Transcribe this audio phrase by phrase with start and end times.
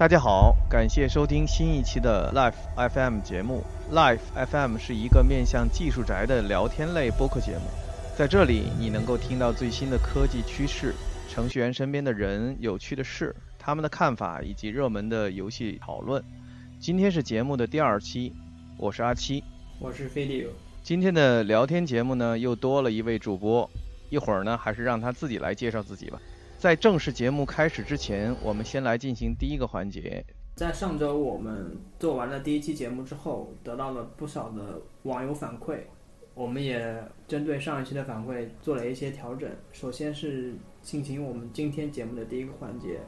[0.00, 3.62] 大家好，感谢收听新一期的 Life FM 节目。
[3.92, 7.64] Life FM 是一个面向技术宅的聊天类播客节目，
[8.16, 10.94] 在这里你能够听到最新的科技趋势、
[11.28, 16.24] 程序员身边的人、有趣的事、他们的看法以及热门的游戏讨论。
[16.80, 18.32] 今天是节目的第二期，
[18.78, 19.44] 我是阿七，
[19.78, 20.46] 我是飞利。
[20.82, 23.70] 今天的聊天节目呢，又多了一位主播，
[24.08, 26.18] 一会儿呢，还是让他自己来介绍自己吧。
[26.60, 30.22] 在正式节目开始之前，我们先来进行第一个环节。
[30.56, 35.78] 在上周我们做完了第一期节目之后，得到了不少的网友反馈，
[36.34, 39.48] 我们也针对上一期的反馈做了一些调整。
[39.72, 40.52] 首先是
[40.82, 43.00] 进行我们今天节目的第一个环节。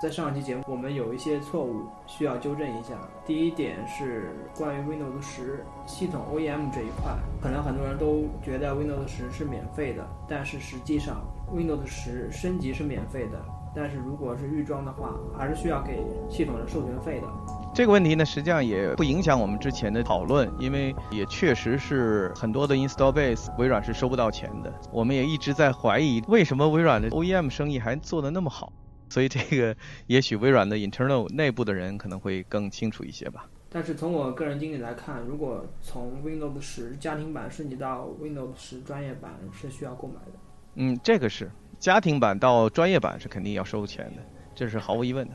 [0.00, 3.08] 在上一期节目，我们有一些错误需要纠正一下。
[3.26, 11.24] 第一点是关于 Windows 十系统 OEM 这一块，可能很多人都觉得 Windows 十是免费的，但是实际上
[11.54, 13.40] Windows 十升级是免费的，
[13.74, 17.28] 但是如果是预装的话，还是需要给系统的授权费的。
[17.72, 24.72] 这个问题呢，实际上也不影响我们之前的讨论，因为也确实是很多的 install base 微软是收不到钱的。
[24.92, 28.72] 我们也一直在怀疑，为什么微软的 OEM 生意还做得那么好。
[29.10, 29.76] 所以这个
[30.08, 33.48] 也许微软的 internal 内部的人可能会更清楚一些吧。
[33.68, 40.38] 但是从我个人经历来看，如果从 Windows 十家庭版升级到 Windows 十专业版是需要购买的。
[40.76, 44.22] 嗯，这个是家庭版到专业版是肯定要收钱的，
[44.54, 45.34] 这是毫无疑问的。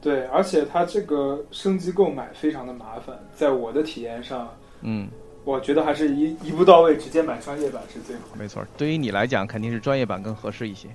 [0.00, 4.48] 对，而且它这个升级购买非常的麻烦，在我的体验上，
[4.82, 5.08] 嗯，
[5.44, 8.22] 我觉得还是一一步到位，直接买专业版是最好。
[8.38, 10.88] 没错，对于你来讲，肯定是专业版更合适一些。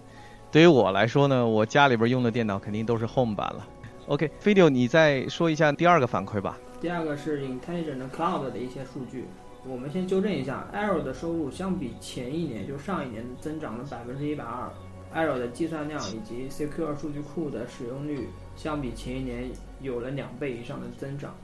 [0.52, 3.67] 对于我来说呢，我家里边用的电脑肯定都是 Home 版了。
[4.08, 6.58] OK，Video，你再说一下第二个反馈吧。
[6.80, 9.25] 第二个是 Intelligent Cloud 的一些数据，
[9.66, 14.70] 我们先纠正一下，Arrow 的收入相比前一年，就上一年增长了百分之一百二。
[15.16, 19.49] Arrow 的计算量以及 Secure 数据库的使用率相比前一年
[19.82, 21.36] 有了两倍以上的增长。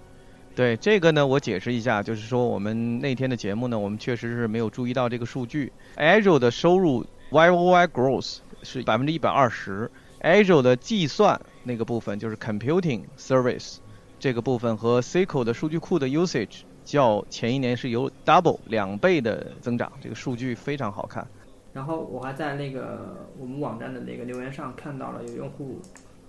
[0.56, 5.72] 对这个呢，我解释一下，就是说我们那天的节目呢，我们确实是没有注意到这个数据。
[5.96, 8.40] Arrow 的收入 YoY growth。
[8.62, 9.90] 是百分之一百二十
[10.20, 13.78] ，Azure 的计算那个部分就是 computing service
[14.20, 21.28] 这个部分和 SQL 的数据库的 usage 较前一年是有 double 两倍的增长，这个数据非常好看。
[21.74, 25.80] 然后我还在那个我们网站的那个留言上看到了有用户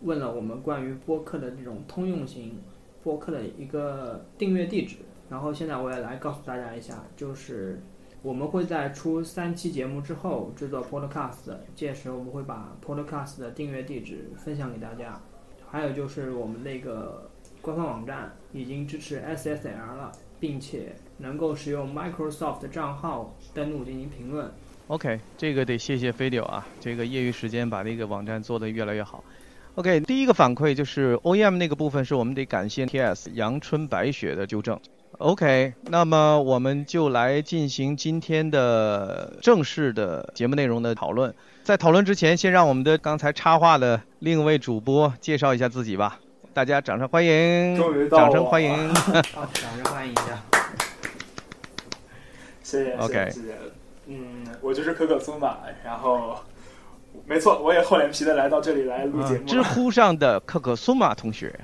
[0.03, 2.61] 问了我们关于播客的这种通用型
[3.03, 4.97] 播客的一个订阅地址，
[5.29, 7.81] 然后现在我也来告诉大家一下，就是。
[8.23, 15.19] 我们会在出三期节目之后制作 Podcast，届时我们会把 Podcast 的订阅地址分享给大家。
[15.67, 17.31] 还有就是我们那个
[17.63, 24.51] 官方网站已经支持 SSL 了，并且能够使用 Microsoft 的账号登录进行评论。
[24.89, 29.23] OK，这个得谢谢飞柳啊，这个业余时间把那个网站做得越来越好。
[29.77, 34.81] OK，第一个反馈就是 OEM 那个部分是我们得感谢 TS 阳春白雪的纠正。
[35.19, 41.33] OK，那么我们就来进行今天的正式的节目内容的讨论。
[41.63, 46.19] 在讨论之前，先让我们的刚才插话的另一位主播介绍一下自己吧。
[46.53, 47.77] 大家掌声欢迎！
[48.11, 48.93] 掌声欢迎！
[48.95, 50.43] 好，掌声欢迎一下。
[52.63, 53.55] 谢谢，OK，谢谢。
[54.07, 56.37] 嗯，我就是可可苏马，然后，
[57.25, 59.45] 没错，我也厚脸皮的来到这里来录节目。
[59.47, 61.57] 知乎上的可可苏马同学。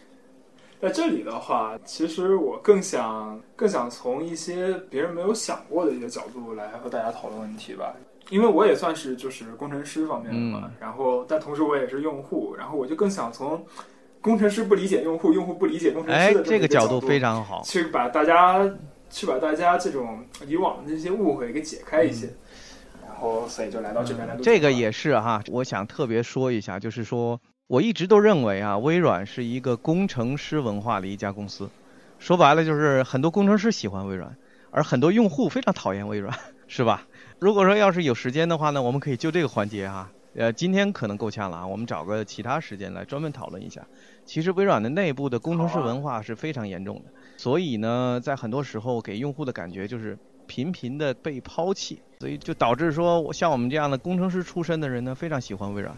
[0.82, 7.94] 在这里的话，其实我更想更想从一些别人没有想过的一些角度来和大家讨论问题吧。
[8.28, 13.64] 因为我也算是就是工程师方面的嘛，然后但同时我也是用户，然后我就更想从
[14.20, 18.70] 工程师不理解用户，用户不理解工程师的这个角度非常好，去把大家
[19.10, 22.28] 去把大家这种以往的这些误会给解开一些。
[23.06, 24.36] 然后所以就来到这边来。
[24.42, 27.40] 这个也是哈，我想特别说一下，就是说。
[27.70, 31.70] 我一直都认为啊，微软是一个工程师文化的一家公司。
[32.18, 34.36] 说白了就是很多工程师喜欢微软，
[34.72, 36.36] 而很多用户非常讨厌微软，
[36.66, 37.06] 是吧？
[37.38, 43.86] 如果说要是有时间的话呢，我们可以就这个环节哈，呃，今天可能够呛了啊，我们找个其他时间来专门讨论一下。
[44.24, 50.16] 其实微软的内部的工程师文化是非常严重的，所以呢，在很多时候给用户的感觉就是
[50.46, 55.96] 频频的被抛弃，所以就导致说像我们这样的工程师出身的人呢，非常喜欢微软。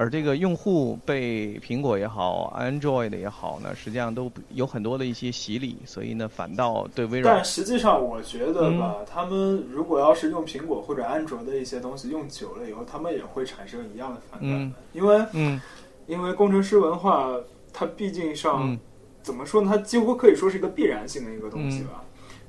[0.00, 7.36] 而这个用户被苹果也好，Android 也好呢，实际上都有很多的一些洗礼，所以呢，反倒对微软。
[7.36, 15.60] 但实际上，我觉得吧，他们如果要是用苹果或者安卓的一些东西用久了以后，他们也会产生一样的反感，因为，嗯，
[16.06, 17.30] 因为工程师文化，
[17.70, 18.74] 它毕竟上
[19.22, 19.70] 怎么说呢？
[19.70, 22.02] 它几乎可以说是一个必然性的一个东西吧。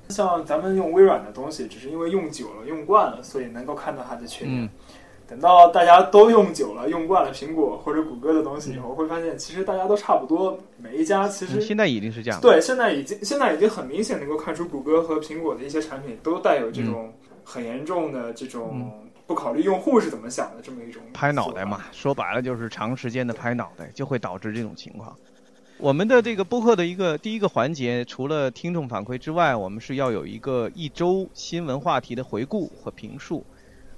[0.08, 4.70] 像咱们用微软的东西，只是因为用久了、用惯了，所以能够看到它的缺点。
[5.32, 12.42] 等到大家都用久了、用惯了苹果或者谷歌的东西以后，会发现其实大家都差不多，每一家其实、嗯现在已经是这样。
[12.42, 17.14] 对，现在已经现在已经很明显能够看出，谷歌和苹果的一些产品都带有这种
[17.46, 18.92] 很严重的这种
[19.26, 25.16] 不考虑用户是怎么想的这么一种拍脑袋嘛，说白了就是长时间的拍脑袋，就会导致这种情况。
[25.78, 33.46] 我们的这个播客的一个第一个环节，除了听众反馈之外，我们是要有一个一周新闻话题的回顾和评述。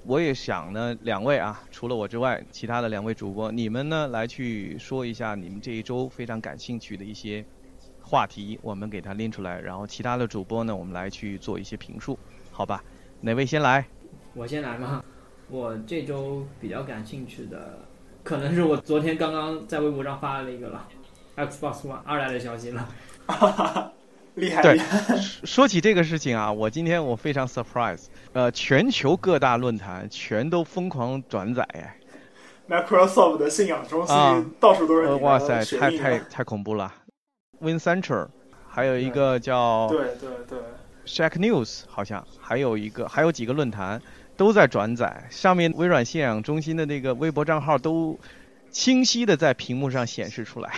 [0.06, 7.42] 我也想呢，两位啊，除了我之外，其他的两位主播，你们呢来去说一下你们这一周非常感兴趣的一些
[8.02, 12.18] 话题，我们给它拎出来，然后其他的主播呢，我们来去做一些评述，
[12.52, 12.84] 好吧？
[13.22, 13.86] 哪位先来？
[14.34, 15.02] 我先来吗？
[15.48, 17.78] 我这周比较感兴趣的，
[18.22, 20.86] 可能是我昨天刚刚在微博上发了一个了
[21.36, 22.88] ，Xbox One 二代的消息了。
[24.34, 24.78] 厉害对
[25.44, 31.96] 说起这个事情啊，我今天我非常 surprise，呃，全球各大论坛全都疯狂转载哎
[32.68, 36.92] ，Microsoft 的信仰中心、啊到处都是哇塞，太太太恐怖了。
[37.60, 38.28] Win Central，
[38.68, 40.58] 还有一个叫对对对
[41.06, 44.02] ，Shack News，好像还有一个，还有几个论坛
[44.36, 48.18] 都在转载，上面微软信仰中心的那个微博账号都
[48.70, 50.72] 清晰的在屏幕上显示出来。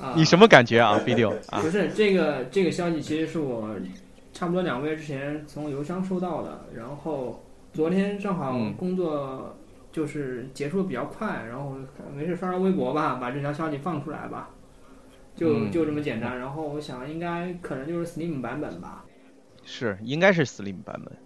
[0.00, 0.98] 啊、你什么感觉啊
[1.48, 1.68] 啊不？
[1.68, 3.76] 是这个这个消息，其实是我
[4.32, 9.56] 差不多两个月之前从邮箱收到的，然后昨天正好嗯工作
[9.92, 11.76] 就是结束的比较快，然后
[12.16, 14.50] 没事刷刷微博吧，把这条消息放出来吧，
[15.36, 16.38] 就嗯就这么简单。
[16.38, 19.04] 然后我想应该可能就是 Slim 版本吧。
[19.64, 21.16] 是，应该是 Slim 版本。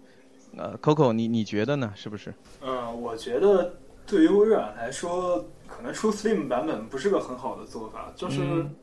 [0.57, 1.91] 呃，Coco，你你觉得呢？
[1.95, 2.33] 是不是？
[2.61, 3.75] 嗯，我觉得
[4.05, 8.75] 对于微软来说，可能出 Slim 版本不是个很好的做法，就是、嗯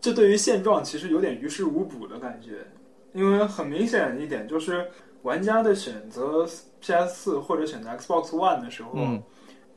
[0.00, 2.66] 这对于现状其实有点于事无补的感觉，
[3.12, 4.88] 因为很明显一点就是
[5.22, 6.46] 玩家的选择
[6.80, 8.92] PS 四或者选择 Xbox One 的时候。
[8.94, 9.22] 嗯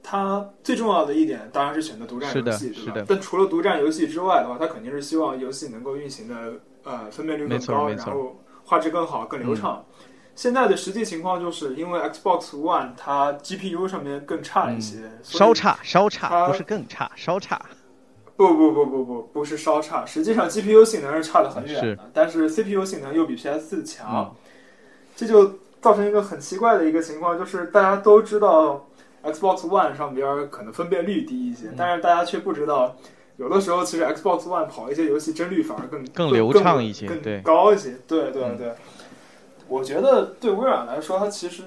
[0.03, 2.71] 它最重要的一点当然是选择独占游戏？
[2.71, 9.85] 对吧但除了独占游戏之外的话，他肯定是希望游戏能够运行的呃分辨率更高，然后画质更好、更流畅。
[10.41, 17.61] 现在的实际情况就是因为 Xbox One 它 GPU 上面更差一些，稍差，稍差，它不是更差，稍差。
[18.35, 24.31] 不不不不不不是稍差，实际上 GPU 性能是差得很远是的，但是 CPU 性能又比 PS 四强，嗯
[25.15, 28.87] 这就造成一个很奇怪的一个情况，就是大家都知道
[29.21, 32.95] Xbox One 上边可能分辨率低一些，嗯但是大家却不知道，
[33.37, 37.95] 有的时候其实 Xbox One 跑一些游戏帧率反而更更流畅一些更对高一些。
[38.07, 38.73] 对对嗯对，
[39.71, 41.63] 我觉得对微软来说，它其实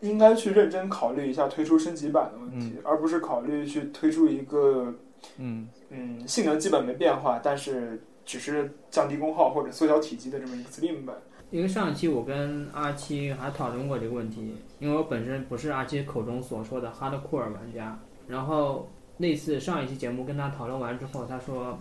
[0.00, 4.92] 应该去认真考虑一下推出升级版的问题，而不是考虑去推出一个
[5.38, 11.14] 嗯嗯性能基本没变化，但是只是降低功耗或者缩小体积的这么一个 Slim 版。
[11.52, 17.96] 因为上一期我跟阿七还讨论过这个问题，因为我本身不是阿七口中所说的 hardcore 玩家，
[18.26, 21.78] 然后那次上一期节目跟他讨论完之后，他说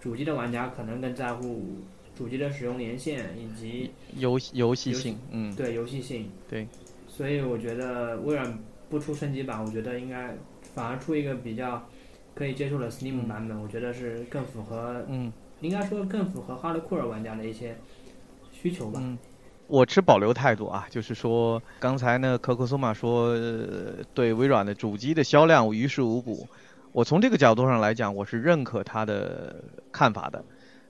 [0.00, 1.62] 主机的玩家可能更在乎
[2.14, 6.30] 主机的使用年限以及游游戏性，嗯，对游戏性。
[6.48, 6.66] 对，
[7.08, 8.58] 所以我觉得微软
[8.88, 10.36] 不出升级版，我觉得应该
[10.74, 11.86] 反而出一个比较
[12.34, 17.76] 可以接受的 Steam 版本，我觉得是更符合，嗯应该说更符合 hardcore 玩家的一些
[18.52, 19.00] 需求吧。
[19.02, 19.16] 嗯，
[19.66, 26.46] 我持保留态度啊，就是说刚才呢，可可索玛说、呃对微软的主机的销量于事无补。
[26.92, 29.56] 我从这个角度上来讲，我是认可他的
[29.90, 30.44] 看法的。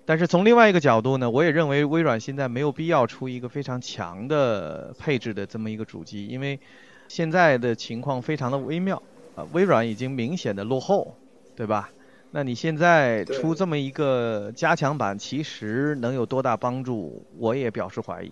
[0.06, 6.61] 但是从另外一个角度呢，我也认为微软现在没有必要出一个非常强的配置的这么一个主机，因为
[7.08, 9.02] 现在的情况非常的微妙
[9.34, 11.16] 啊、微软已经明显的落后，
[11.56, 11.90] 对吧？
[12.30, 17.25] 那你现在出这么一个加强版，其实能有多大帮助？
[17.38, 18.30] 我也表示怀疑。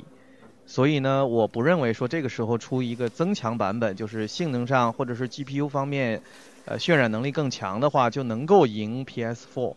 [0.67, 6.21] 所以呢，我不认为说这个时候出一个增强版本，就是性能上或者是 GPU 方面，
[6.67, 9.75] 呃，渲染能力更强的话，就能够赢 PS4。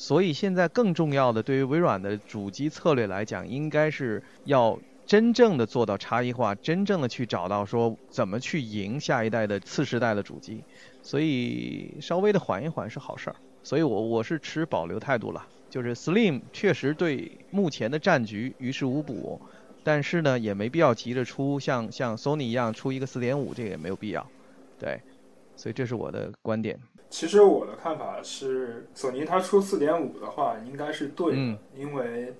[0.00, 10.62] 所以现在更重要的，对于微软的主机策略来讲，应该是要真正的做到差异化，真正的去找到说怎么去赢下一代的次世代的主机。
[11.02, 13.34] 所以稍微的缓一缓是好事儿。
[13.64, 19.40] 所以我我是持保留态度了，就是 Slim 确实对目前的战局于事无补。
[19.82, 24.24] 但是呢，也没必要急着出像像 Sony 一样出一个4.5，这个也没有必要。
[24.78, 25.00] 对，
[25.56, 26.78] 所以这是我的观点。
[27.10, 32.34] 其实我的看法是，索尼它出四点五的话应该是对的，嗯因为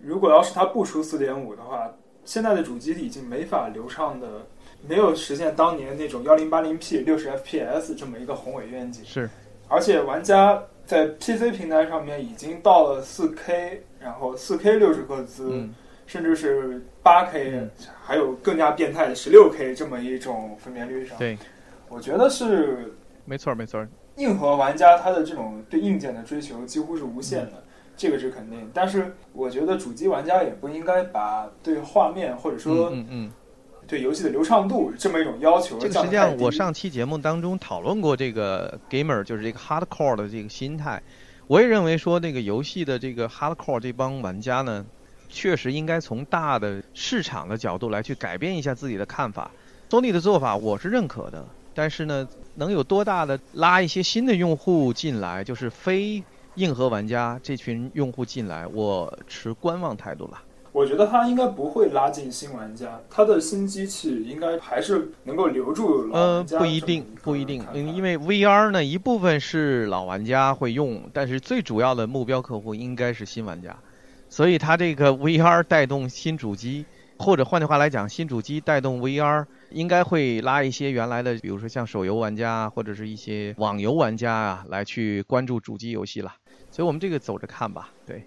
[0.00, 1.92] 如果要是它不出四点五的话，
[2.24, 4.46] 现在的主机已经没法流畅的，
[4.86, 9.04] 没有实现当年那种幺零八零 P 六十 fps 这么一个宏伟愿景。
[9.04, 9.28] 是，
[9.68, 15.74] 而且玩家在 PC 平台上面已经到了四 K，然后四 K 六十赫兹，嗯
[16.06, 17.70] 甚至是八 K，、嗯
[18.04, 21.16] 还有更加变态的十六 K 这么一种分辨率上。
[21.18, 21.36] 对，
[21.88, 22.92] 我觉得是
[23.24, 23.86] 没错没错，
[24.18, 27.62] 硬核玩家他的这种对硬件的追求几乎是无限的，
[27.96, 28.68] 这个是肯定。
[28.74, 33.32] 但是我觉得主机玩家也不应该把对画面或者说嗯嗯，
[33.86, 35.94] 对游戏的流畅度这么一种要求这个。
[36.02, 41.00] 实际上我上期节目当中讨论过这个 gamer 就是这个 hardcore 的这个心态，
[41.46, 44.84] 我也认为说那个游戏的这个 hardcore 这帮玩家呢，
[45.28, 49.50] 确实应该从大的市场的角度来去改变一下自己的看法。
[49.88, 56.22] Sony 的做法我是认可的，但是呢，能有多大的拉一些新的用户进来，就是非
[56.54, 60.42] 硬核玩家这群用户进来，我持观望态度了。
[60.70, 66.58] 我觉得他应该不会拉进新玩家，他的新机器应该还是能够留住老呃，玩家。
[66.58, 73.74] 不一定，不一定，嗯，因为 VR 呢，一部分是老玩家会用，但是最主要的目标客户应该是新玩家，
[74.28, 76.84] 所以它这个 VR 带动新主机，
[77.18, 86.32] 或者换句话来讲，新主机带动 VR，应该会拉一些原来的，比如说像手游玩家或者是一些网游玩家啊，来去关注主机游戏了。
[86.70, 88.24] 所以我们这个走着看吧，对。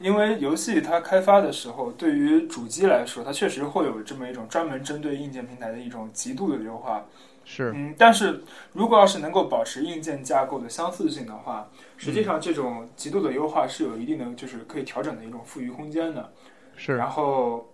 [0.00, 7.04] 因为游戏它开发的时候，对于主机来说，它确实会有这么一种专门针对硬件平台的一种极度的优化。
[7.44, 16.32] 是，嗯，但是如果要是能够保持硬件架构的相似性的话，实际上这种极度的优化是有一定的就是可以调整的一种富余空间的。
[16.76, 17.64] 是，然后，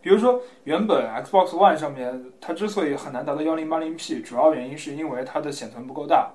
[0.00, 6.30] 比如说原本 Xbox One 上面它之所以很难达到 1080P，主要原因是因为它的显存不够大，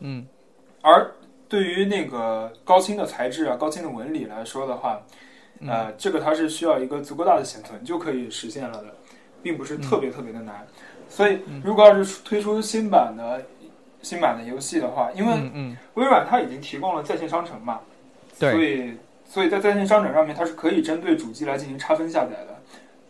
[0.00, 0.26] 嗯。
[0.82, 1.10] 而
[1.48, 5.00] 对于那个高清的材质啊、高清的纹理来说的话，
[5.60, 5.68] 嗯。
[5.68, 8.94] 呃，这个它是需要一个足够大的显存就可以实现了的，
[9.42, 10.66] 并不是特别特别的难。
[11.08, 13.42] 所以，如果要是推出新版的
[14.02, 15.32] 新版的游戏的话，因为
[15.94, 17.80] 微软它已经提供了在线商城嘛，
[18.38, 18.52] 对。
[18.52, 18.94] 所以
[19.24, 22.55] 所以在在线商城上面它是可以针对主机来进行差分下载的。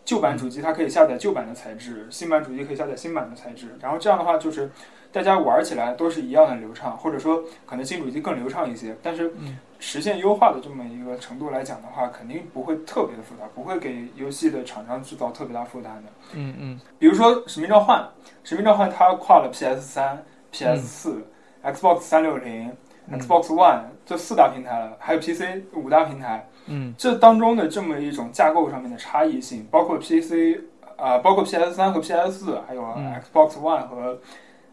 [0.07, 4.71] 旧版主机它可以下载旧版的材质，新版主机可以下载新版的材质，然后这样的话就是
[5.11, 9.59] 大家玩起来都是一样的流畅，或者说可能新主机更流畅一些，但是嗯。
[9.79, 16.11] 实现优化的这么一个程度来讲的话，肯定不会特别的复杂，不会给游戏的厂商制造特别大负担的。
[16.33, 16.79] 嗯嗯。
[16.97, 17.99] 比如说《使命召唤》，
[18.43, 21.27] 《使命召唤》它跨了 PS 三、PS 四、
[21.63, 23.19] Xbox 三六零、嗯。
[23.19, 26.49] Xbox One 这四大平台了，还有 PC 五大平台。
[26.67, 30.61] 嗯这当中的这么一种架构上面的差异性，包括 PC
[30.95, 34.19] 啊、包括 PS 三和 PS 四，还有嗯 Xbox One 和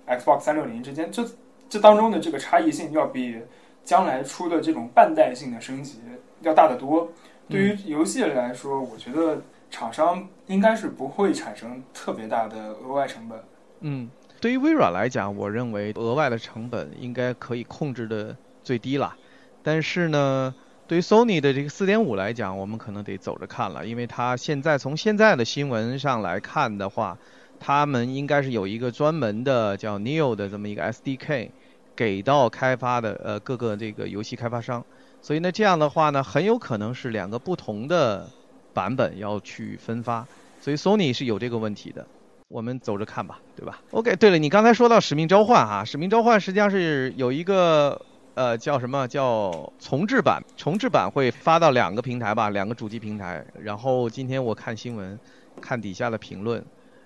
[0.07, 1.25] Xbox 三六零之间，这
[1.69, 3.39] 这当中的这个差异性要比
[3.85, 6.01] 将来出的这种半代性的升级
[6.41, 7.09] 要大得多。
[7.49, 13.39] 对于游戏来说，我觉得厂商应该是不会产生特别大的额外成本。
[13.81, 14.09] 嗯，
[14.41, 19.15] 对于微软来讲，我认为额外的成本应该可以控制的最低了。
[19.63, 20.55] 但是呢，
[20.87, 27.17] 对于 Sony 的这个四点五来讲，我们可能得走着看了，因为它现在从现在的新闻上来看的话，
[27.59, 31.49] 他们应该是有一个专门的叫 Neo 的这么一个 SDK
[31.97, 34.85] 给到开发的呃各个这个游戏开发商，
[35.23, 38.29] 所以呢这样的话呢，很有可能是两个不同的
[38.75, 40.27] 版本要去分发，
[40.61, 42.07] 所以 Sony 是有这个问题的。
[42.49, 48.01] 我们走着看吧，对吧？OK，对了，你刚才说到《使命召唤》哈，《使命召唤》实际上是有一个
[48.35, 53.45] 呃叫什么叫重置版，重置版会发到两个平台吧，两个主机平台。
[53.61, 55.19] 然后今天我看新闻，
[55.61, 56.65] 看底下的评论，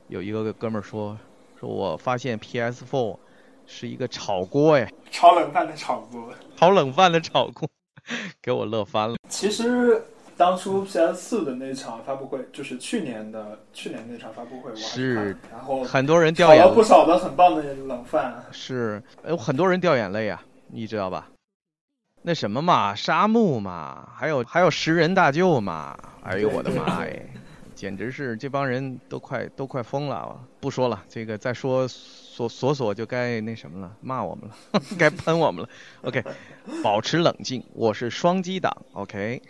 [0.08, 1.16] 有一个哥们儿说，
[1.61, 3.16] 说我发现 PS4
[3.66, 6.32] 是一个炒锅哎，炒冷饭的炒锅。
[6.56, 7.68] 炒冷饭的炒锅，
[8.40, 9.16] 给我乐翻了。
[9.28, 10.02] 其实
[10.37, 18.42] 当初 PS 4的那场发布会，就是去年的去年那场发布会，我是然后很多人炒掉眼泪，了不少的很棒的冷饭。
[18.50, 21.28] 是有很多人掉眼泪啊，你知道吧？
[22.22, 27.20] 那什么嘛，沙漠嘛，还有还有食人大舅嘛，哎呦我的妈哎，
[27.75, 30.38] 简直是这帮人都快都快疯了。
[30.60, 35.68] 不说了，这个再说索索索就该那什么了，骂我们了， 该喷我们了。
[36.02, 36.22] OK，
[36.82, 38.76] 保持冷静，我是双击党。
[38.94, 39.40] OK，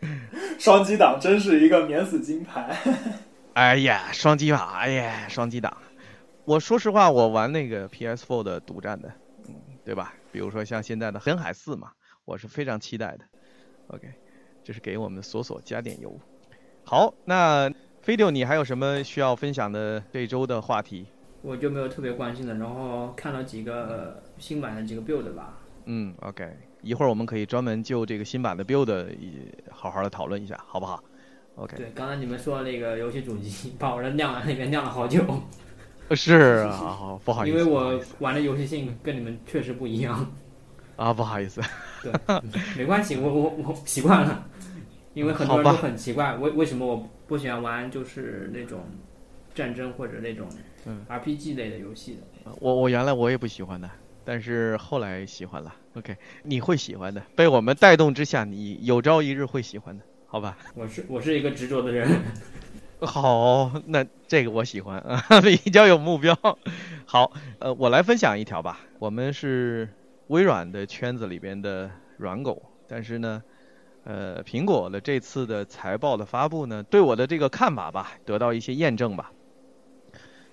[0.58, 2.76] 双击党真是一个免死金牌。
[3.54, 5.76] 哎呀，双击吧，哎呀，双击党。
[6.44, 9.14] 我说实话，我玩那个 PS4 的独占的，嗯，
[9.84, 10.14] 对吧？
[10.32, 11.92] 比如说像现在的《深海四》嘛，
[12.24, 13.24] 我是非常期待的。
[13.88, 14.08] OK，
[14.62, 16.18] 这是给我们索索加点油。
[16.84, 21.06] 好，那飞六，你还有什么需要分享的这周的话题？
[21.42, 25.58] 我就没有特别关心的，然后看了几个新版的几个 build 吧。
[25.84, 26.50] 嗯，OK，
[26.80, 28.88] 一会儿我们可以专门就这个新版的 build
[29.18, 31.04] 也好好的讨论一下，好不好
[31.56, 35.22] ？OK，对，刚才你们说的那个游戏主机，把我这晾在那边晾了好久，
[36.14, 40.30] 是啊， 好，不好意思，因为我玩的游戏性跟你们确实不一样。
[40.96, 41.60] 啊，不好意思，
[42.02, 42.12] 对，
[42.76, 44.46] 没关系，我我我习惯了。
[45.14, 48.80] 因为很多人都很奇怪，为为什么我不喜欢玩就是那种
[49.54, 50.48] 战争或者那种
[50.86, 52.50] 嗯 RPG 类的游戏的。
[52.60, 53.88] 我我原来我也不喜欢的，
[54.24, 55.72] 但是后来喜欢了。
[55.94, 60.58] OK，你会喜欢的，被我们带动之下，你有朝一日会喜欢的，好吧？
[60.74, 62.08] 我是我是一个执着的人，
[63.06, 66.36] 好，那这个我喜欢啊， 比较有目标。
[67.04, 68.80] 好，呃，我来分享一条吧。
[68.98, 69.88] 我们是
[70.28, 73.42] 微软的圈子里边的软狗，但是呢，
[74.04, 79.32] 呃，苹果的这次的财报的发布呢，对我的这个看法吧，得到一些验证吧。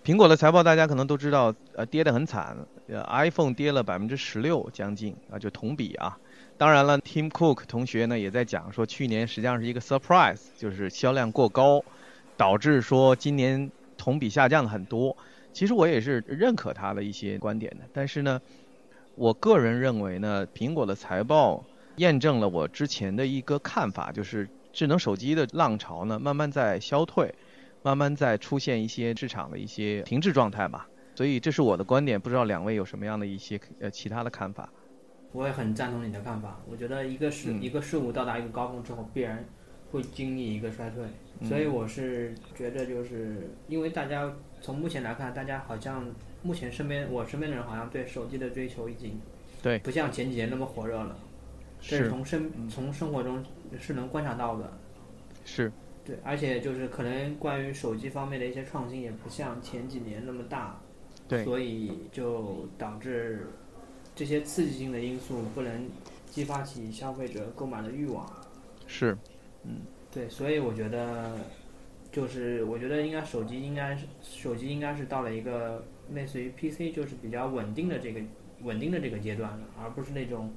[0.04, 6.18] 苹果的财报大家可能都知道，呃，跌得很惨，呃，iPhone 跌了百分之十六将近啊，就同比啊。
[6.58, 11.84] 当然了，Tim Cook 同学呢也在讲说，去年实际上是一个 surprise，就是销量过高，
[12.38, 15.16] 导致说今年同比下降了很多。
[15.54, 18.42] 其实我也是认可他的一些观点的，但是呢，
[19.16, 21.64] 我个人认为呢，苹果的财报
[21.98, 27.34] 验证了我之前的一个看法，就是智能手机的浪潮呢慢慢在消退。
[27.84, 34.70] 慢慢在出现一些市场的一些停滞状态吧，所以这是我的观点，不知道两位有什么样的一些呃其他的看法？
[35.32, 36.62] 我也很赞同你的看法。
[36.70, 39.44] 我觉得一个事、嗯一个事物到达一个高峰之后，必然
[39.92, 41.04] 会经历一个衰退，
[41.40, 41.50] 嗯。
[41.50, 44.32] 所以我是觉得就是因为大家
[44.62, 46.06] 从目前来看，大家好像
[46.42, 49.20] 目前身边我身边的人好像对手机的追求已经
[49.62, 51.16] 对不像前几年那么火热了，
[51.80, 53.44] 是从生从生活中
[53.80, 54.72] 是能观察到的。
[55.44, 55.72] 是，
[56.06, 60.80] 对，而且就是可能关于手机方面的一些创新也不像前几年那么大，
[61.28, 61.44] 对。
[61.44, 63.48] 所以就导致
[64.16, 65.90] 这些刺激性的因素不能
[66.30, 68.26] 激发起消费者购买的欲望。
[68.86, 69.18] 是，
[70.12, 71.32] 对，所以我觉得
[72.12, 78.20] 就是我觉得应该手机应该是手机应该是到了一个类似于 PC 就是比较稳定的这个
[78.64, 80.52] 稳定的这个阶段了，而不是那种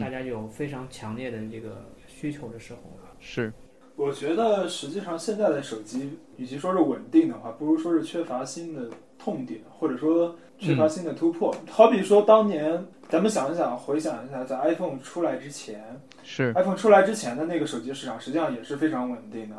[0.00, 3.10] 大嗯家有非常强烈的这个需求的时候了。
[3.20, 3.52] 是，
[3.96, 8.88] 我觉得实际上现在的手机，与其说是稳定的话，不如说是缺乏新的
[9.18, 11.54] 痛点，或者说缺乏新的突破。
[11.68, 15.84] 好比说当年，咱们想一想，回想一下，在 iPhone 出来之前
[16.22, 19.56] 是，，iPhone 出来之前的那个手机市场，实际上也是非常稳定的。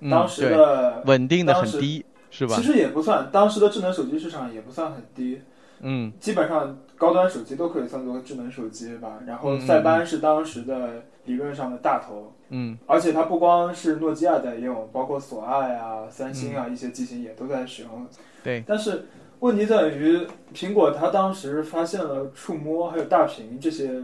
[0.00, 2.62] 嗯当时，的稳定的很低，是吧其？
[2.62, 5.40] 实也不算，当时的智能手机市场也不算很低，
[5.80, 9.20] 嗯基本上高端手机都可以算作智能手机吧。
[9.26, 12.32] 然后嗯塞班是当时的理论上的大头。
[12.50, 18.06] 嗯而且它不光是诺基亚在用，包括索爱啊、三星嗯啊、一些机型也都在使用。
[18.42, 19.06] 对，但是
[19.40, 24.02] 问题在于，苹果它当时发现了触摸还有大屏这些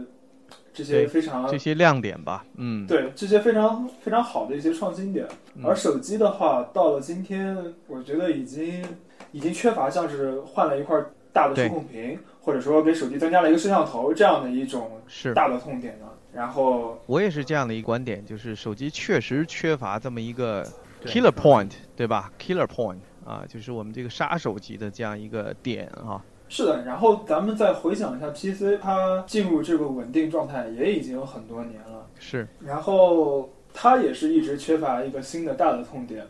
[0.73, 5.27] 这些非常这些亮点吧，嗯，对这些非常非常好的一些创新点。
[5.55, 7.57] 嗯而手机的话，到了今天，
[7.87, 8.83] 我觉得已经
[9.31, 10.97] 已经缺乏像是换了一块
[11.33, 15.33] 大的触控屏，或者说给手机增加了一个摄像头这样的一种是。
[15.33, 16.07] 大的痛点了。
[16.33, 20.65] 然后我也是这样的一个观点，就是手机确实缺乏这么一个
[21.03, 26.23] killer point，对吧？killer point 啊，就是我们这个杀手级的这样一个点啊。
[26.51, 36.27] 是的，然后咱们再回想一下 PC，它进入这个稳定状态也已经有很多年了，是，然后它也是一直缺乏一个新的大的痛点。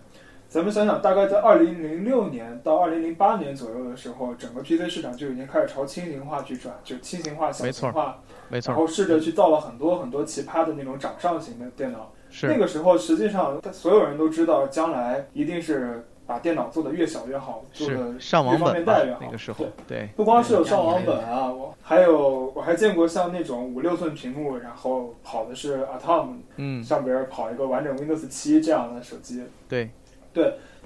[0.47, 12.11] 咱们想想，大概在二零零六年到二零零八年左右的时候，整个 PC 市场就已经开始朝轻型化去转，就轻型化、小型化，没错，然后试着去造了很多很多奇葩的那种掌上型的电脑。
[12.29, 19.19] 是那，个时候，实际上所有人都知道，将来一定是把电脑做的越小越好，做的上网越方便带越好。
[19.21, 29.43] 那个时候，对，不光是有上网本啊，我还有我还见过像那种五六寸屏幕，然后跑的是 Atom 嗯，上边跑一个完整 Windows 七这样的手机。
[29.67, 29.91] 对，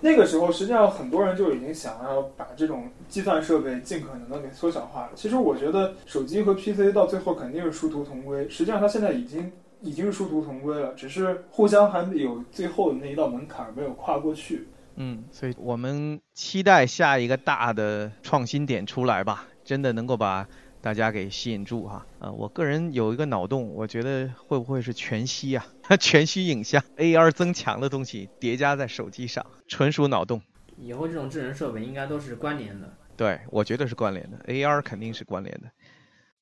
[0.01, 5.12] 那个时候，实际上很多人就已经想要把这种计算设备尽可能的给缩小化了。
[5.13, 14.67] 其实我觉得手机和 PC 到最后肯定是殊途同归，实际上它现在已经已经是殊途同归了，只是互相还有最后的那一道门槛没有跨过去。
[14.97, 20.47] 嗯，所以我们期待下一个大的创新点出来吧，真的能够把
[20.81, 22.05] 大家给吸引住哈。
[22.19, 25.65] 啊，我个人有一个脑洞，我觉得会不会是全息啊？
[25.99, 30.41] 全息影像 AR 增强的东西叠加在手机上，纯属脑洞。
[30.77, 32.93] 以后这种智能设备应该都是关联的。
[33.17, 35.71] 对，我觉得是关联的，AR 肯定是关联的。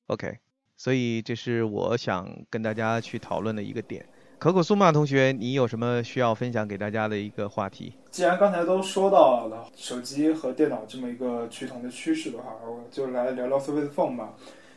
[0.06, 0.38] OK，
[0.76, 4.06] 所以这是我想跟大家去讨论的一个点。
[4.44, 7.90] 可可苏玛同学，你有什么需要分享给大家的一个话题？
[8.10, 14.34] 既然刚才都说到了手机和电脑这么一个趋同的趋势的话，我就来聊聊 Surface Phone 吧。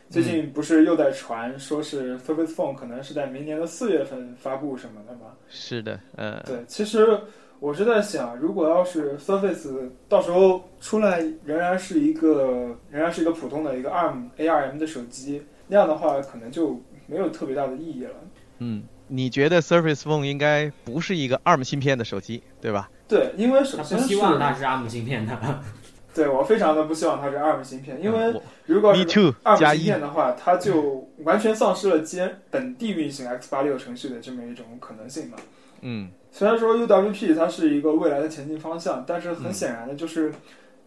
[0.08, 5.32] 最近不是又在传说是 Surface Phone 可能是在明年的四月份发布什么的吗？
[5.50, 7.20] 是的，呃，对，其实
[7.60, 18.14] 我是在想，如果要是 Surface 到时候出来仍然是一个仍然是一个普通的一个 ARM ARM 的手机，那样的话可能就没有特别大的意义了。
[18.60, 22.88] 嗯，你觉得 Surface Phone 应该不是一个 ARM 芯片的手机，对吧？
[23.08, 25.36] 对，因为首先不希望它是 ARM 芯片的。
[26.14, 28.34] 对我非常的不希望它是 ARM 芯片，因为
[28.66, 35.36] 如果 Me 是 too ARM 加一芯片，的话，它就完全丧失了兼本地运行 x 八六程序的这么一种可能性嘛。
[35.82, 40.32] 嗯虽然说 UWP 它是一个未来的前进方向，但是很嗯显然的就是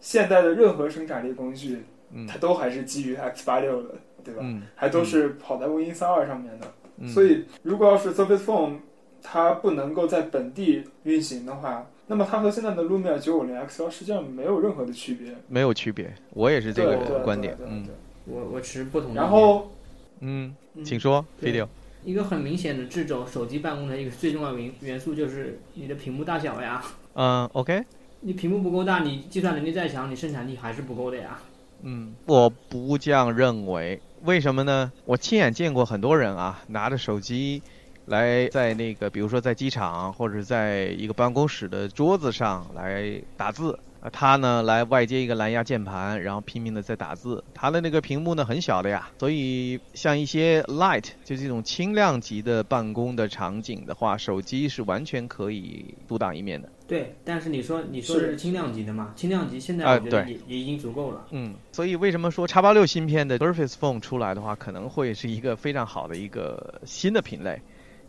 [0.00, 1.82] 现在的任何生产力工具，
[2.12, 4.40] 嗯它都还是基于 x 八六的，对吧？
[4.44, 6.66] 嗯，还都是跑在 Win 三二上面的。
[6.98, 8.76] 嗯，所以，如果要是 Surface Phone
[9.22, 15.34] 它不能够在本地运行的话，那么它和现在的 Lumia 九五零 XL 实际上没有任何的区别。
[15.48, 17.94] 没有区别，我也是这个观点对，对嗯对
[18.26, 19.22] 我我持不同意见。
[19.22, 19.70] 然后，
[20.20, 21.66] 嗯，嗯请说，video，
[22.04, 26.84] 一个很明显的这种手机办公的一个最重要元元素就是你的屏幕大小呀。
[27.14, 27.82] 嗯，OK，
[28.20, 31.40] 你屏幕不够大，你计算能力再强，你生产力还是不够的呀。
[31.82, 34.92] 嗯，我不这样认为，为什么呢？
[35.04, 37.60] 我亲眼见过很多人啊，拿着手机
[38.06, 43.76] 来在那个，比如说在机场或者在一个办公室的桌子上来打字。
[44.00, 47.44] 啊，他呢来外接一个蓝牙键盘，然后拼命的在打字。
[47.54, 56.68] 他的那个屏幕呢很小的呀，所以像一些 light 就这种轻量级的办公的场景的话，手机是完全可以独当一面的。
[56.92, 59.14] 对，但是你说你说的是是轻量级的嘛？
[59.16, 61.26] 轻量级现在啊我觉得对也、也已经足够了。
[61.30, 67.58] 嗯，所以为什么说叉八六芯片的 Surface Phone 出来的话，可能会是一个非常好的一个新的品类，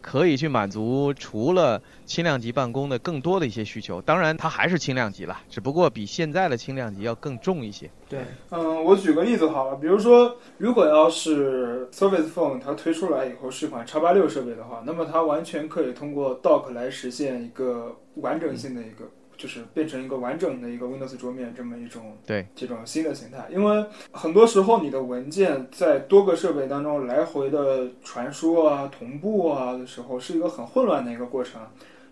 [0.04, 4.02] 可以去满足除了轻量级办公的更多的一些需求。
[4.02, 7.90] 当然，它还是轻量级了，只不过比现在的轻量级要更重一些。
[8.10, 8.20] 对，
[8.52, 19.10] 嗯，我举个例子好了，比如说，如果要是 Surface Phone 它推出来以后是一款 x 八六设备的话，那么它完全可以通过 Dock 来实现一个完整性的一个。
[19.44, 31.62] 就是变成一个完整的一个 Windows 桌面这么一种对这种新的形态，因为很多时候你的文件在多个设备当中来回的传输啊、同步啊的时候，是一个很混乱的一个过程。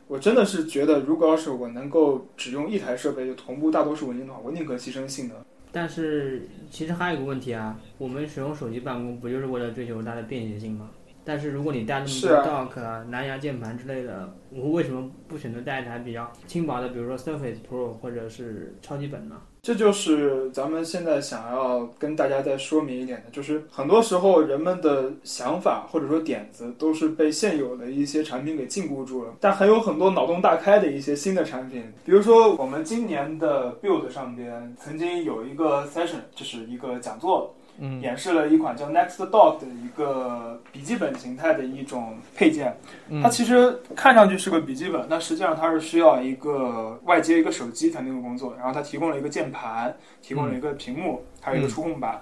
[0.09, 5.37] 我真的是觉得，如果要是我能够只用一台设备就同步大多数文件的话，我宁可牺牲性能。
[5.71, 10.89] 但是其实还有一个问题啊，我们使用手机办公不就是为了追求它的便捷性吗？
[11.23, 19.35] 但是如果你带那么多 dock 啊、蓝牙键盘之类的，我为什么不选择带一台比较轻薄的，比如说 Surface Pro 或者是超级本呢？
[19.61, 42.75] 这就是咱们现在想要跟大家再说明一点的，就是很多时候人们的想法或者说点子都是被现有的一些产品给禁锢住了，但还有很多脑洞大开的一些新的产品，比如说我们今年的 Build 上边曾经有一个 session，就是一个讲座，嗯演示了一款叫 Next Dock 的一个笔记本形态的一种配件。
[43.21, 48.53] 它嗯其实看上去是个笔记本，但实际上它是需要一个外接一个手机才能够工作。
[48.57, 52.21] 然后它提供了一个键盘，提供了一个屏幕，还有一个触控板。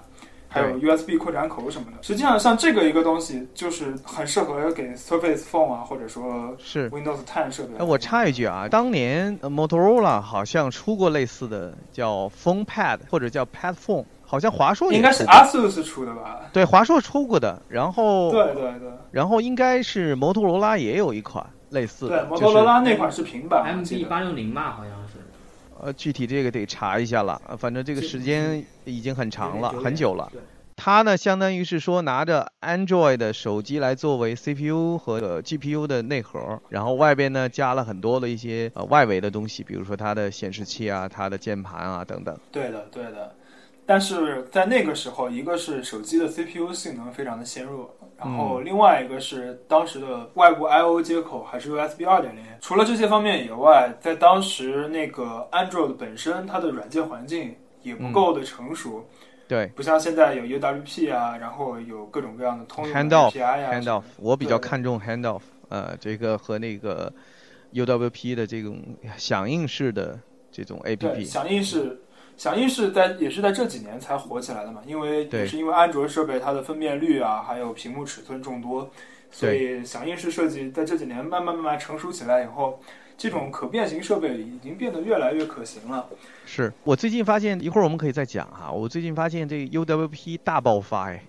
[0.52, 6.90] 还有 USB 扩展口什么的，实际上像这个一个东西，就是很适合给 Surface Phone 啊，或者说是。
[6.90, 7.78] Windows 10设备。
[7.78, 16.42] 哎，我插一句啊，当年呃 Motorola 好像出过类似的叫 Phone Pad 或者叫 Pad Phone，好像华硕应该是 ASUS 出的吧？
[16.52, 25.14] 对华硕出过的，然后对对对然后应该是摩托罗拉也有一款类似对，摩托罗拉那款是平板 MD 得八六零吧，好像是。
[25.80, 30.28] 呃，具体这个得查一下了，呃反正这个时间已经很长了，很久了。
[30.30, 30.40] 对，
[30.76, 42.38] 它呢，相当于是说拿着 Android 的手机来作为 CPU 和呃 GPU 的内核，然后外边呢加了很多的一些呃外围的东西，比如说它的显示器啊、它的键盘啊等等。
[42.52, 43.34] 对的，对的。
[43.90, 52.40] 但是在那个时候，一个是手机的 CPU 性能非常的纤弱，然后另外一个是当时的外部 I/O 接口还是 USB 二点零。
[52.60, 59.04] 除了这些方面以外，在当时那个 Android 本身它的软件环境也不够的成熟，
[59.48, 67.12] 对不像现在有 UWP 啊，然后有各种各样的通用 API 啊，handoff，我比较看重 handoff，呃，这个和那个
[67.72, 68.80] UWP 的这种
[69.16, 70.16] 响应式的
[70.52, 71.24] 这种，APP。
[71.24, 72.00] 响应是
[72.40, 78.88] 响应是在也是在这几年才火起来的嘛，因为对也是因为安卓设备它的分辨率啊，还有屏幕尺寸众多，
[79.30, 82.80] 所以响应式设计在这几年慢慢慢慢成熟起来以后，
[83.18, 86.08] 这种可变形设备已经变得越来越可行了。
[86.46, 88.72] 是我最近发现，一会儿我们可以再讲哈。
[88.72, 91.22] 我最近发现这个 UWP 大爆发哎，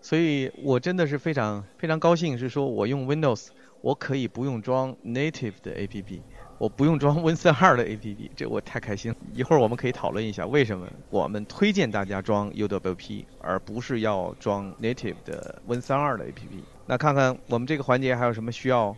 [0.00, 3.50] 所以我真的是非常非常高兴，是说我用 Windows，
[3.82, 6.22] 我可以不用装 native 的 APP，
[6.58, 9.16] 我不用装 Win32 的 APP，这我太开心了。
[9.34, 16.62] 一会儿我们可以讨论一下为什么我们推荐大家装 UWP，而不是要装 native 的 Win32 的 APP。
[16.86, 18.96] 那看看我们这个环节还有什么需要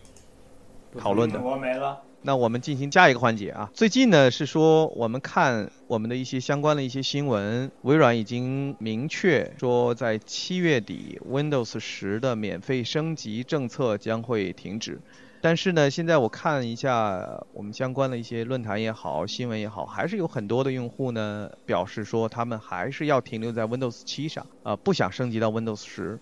[0.96, 1.40] 讨论的。
[1.40, 2.00] 我没了。
[2.22, 3.70] 那我们进行下一个环节啊。
[3.72, 15.00] 最近呢是说我们看我们的一些相关的一些新闻，微软已经明确说在七月底 Windows 十的免费升级政策将会停止。
[15.40, 26.18] 但是呢，现在我看一下我们相关的一些论坛也好，新闻也好，还是有很多的用户呢表示说他们还是要停留在 Windows 七上，啊、不想升级到 Windows 十。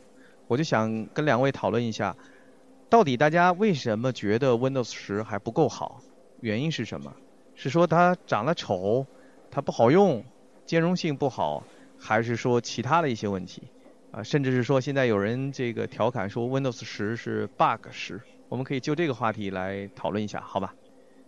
[0.48, 2.14] 我就想跟两位讨论一下，
[2.88, 6.00] 到底大家为什么觉得 Windows 十还不够好？
[6.40, 7.12] 原因是什么？
[7.56, 9.04] 是说它长得丑，
[9.50, 10.24] 它不好用，
[10.64, 11.64] 兼容性不好，
[11.98, 13.62] 还是说其他的一些问题？
[14.12, 20.72] 啊，甚至是说现在有人这个调侃说 Windows 十是 bug 十，我们可以就这个话题来讨论一下，好吧？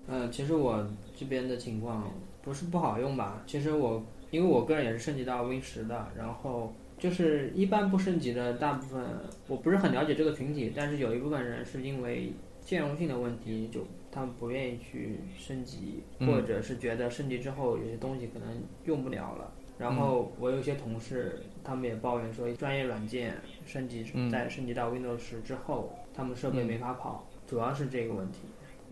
[0.07, 2.09] 嗯，其实我这边的情况
[2.41, 3.43] 不是不好用吧？
[3.47, 9.03] 其实我因为我个人也是升级到 Win 十的，然后就是一般不升级的大部分，
[9.47, 18.49] 我不是很了解这个群体，但是有一部分人是因为兼容性的问题，就他们不愿意去升级，嗯或者是觉得升级之后有些东西可能
[18.85, 19.53] 用不了了。
[19.79, 28.39] 然后我有些同事，他们也抱怨说，专业软件升级嗯在升级到 Windows 十之后，他们设备没法跑，主要是这个问题。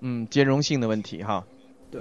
[0.01, 1.45] 嗯，兼容性的问题哈。
[1.91, 2.01] 对。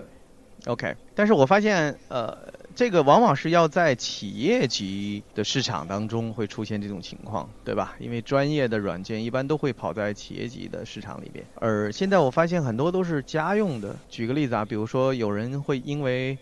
[0.68, 2.38] OK，但是我发现，呃，
[2.76, 7.96] 这个往往是要在企业级的市场当中会出现这种情况，对吧？
[8.00, 13.96] 因为专业的软件一般都会跑在企业级的市场里边，而现在我发现很多都是家用的。
[14.10, 16.38] 举个例子啊，比如说有人会因为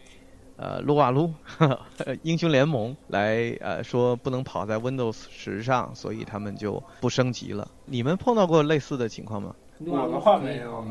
[0.58, 1.32] 呃撸啊撸、
[2.24, 7.70] 英雄联盟来呃说不能跑在 Windows 十上，所以他们就不升级了。
[7.86, 9.56] 你们碰到过类似的情况吗？
[9.86, 10.84] 我的话没有。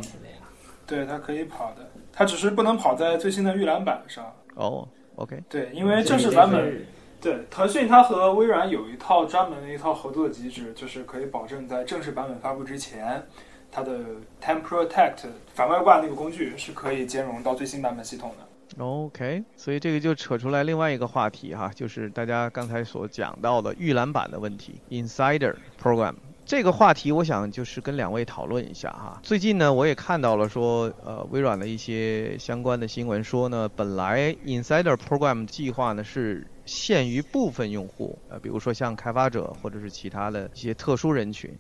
[0.87, 4.25] 对，它可以跑的，它只是不能跑在最新的预览版上。
[4.55, 6.85] 哦，OK，对，因为正式版本，
[7.21, 13.23] 对腾讯它和微软有一套专门的一套合作机制，就是可以保证在正式版本发布之前，
[13.71, 13.99] 它的
[14.41, 18.49] Time Protect 反外挂那个工具是可以兼容到最新版本系统的。
[18.83, 26.15] OK，所以这个就扯出来另外一个话题哈，就是大家刚才所讲到的预览版的问题，Insider Program
[26.53, 29.19] 这个话题，我想就是跟两位讨论一下哈。
[29.23, 41.51] 最近呢，我也看到了说，呃，微软的一些相关的新闻说呢，本来 Insider Program 计划呢是限于部分用户，呃，比如说像开发者或者是其他的一些特殊人群。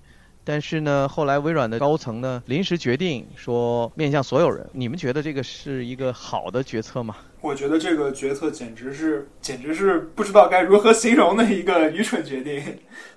[0.45, 4.69] 但是呢，后来微软的高层呢临时决定说面向所有人。
[4.73, 7.17] 你们觉得这个是一个好的决策吗？
[7.41, 12.63] 我觉得这个决策简直是，简直是不知道该如何形容的一个愚蠢决定，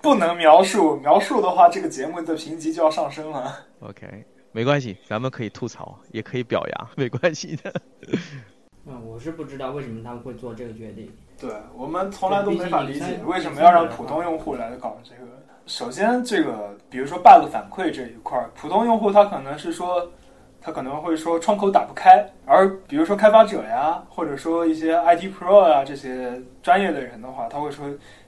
[0.00, 0.96] 不能描述。
[0.98, 3.58] 描述的话，这个节目的评级就要上升了。
[3.80, 7.72] OK，没关系，咱们可以吐槽，也可以表扬，没关系的。
[8.88, 11.10] 嗯，我是不知道为什么他们会做这个决定。
[11.40, 15.45] 对我们从来都没法理解为什么要让普通用户来搞这个。
[15.66, 20.08] 首先，这个比如说 bug 反馈这一块儿，普通用户他可能是说，
[20.60, 27.84] 他可能会说窗口打不开，而比如说开发者呀，或者说一些 IT Pro 啊这些专业的人的话，他会说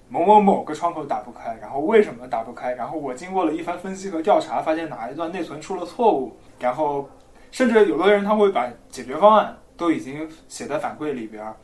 [0.09, 2.72] 某某某个窗口打不开，然后为什么打不开？
[2.74, 7.09] 然后我经过了一番分析和调查，发现哪一段内存出了错误，然后
[7.53, 11.55] 甚至有的人他会把解决方案都已经写在反馈里边儿，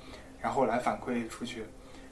[0.40, 1.64] 然后来反馈出去。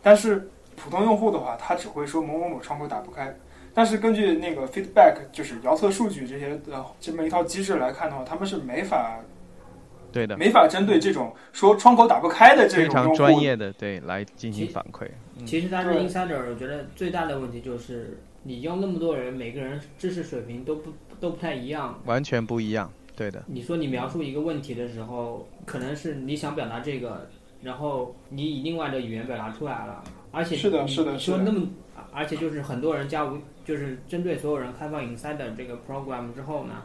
[0.03, 3.33] 但是普通用户的话，他只会说某某某窗口打不开。
[3.75, 9.19] 但是根据那个 feedback，就是遥测数据这些的这么一套机制来看的话，他们是没法
[10.13, 15.07] 对的，没法针对这种说窗口打不开的这种非常专业的对来进行反馈。
[15.39, 21.99] 嗯其实它是对 insider，我觉得最大的问题就是你用那么多人，每个人知识水平都不都不太一样。
[22.05, 27.29] 完全不一样，对的，你说你描述一个问题的时候，可能是你想表达这个，
[27.63, 31.69] 然后你以另外的语言表达出来了，而且是的你是的是的你说那么，
[32.13, 36.83] 而且就是很多人加无，就是针对所有人开放 insider 这个 program 之后呢，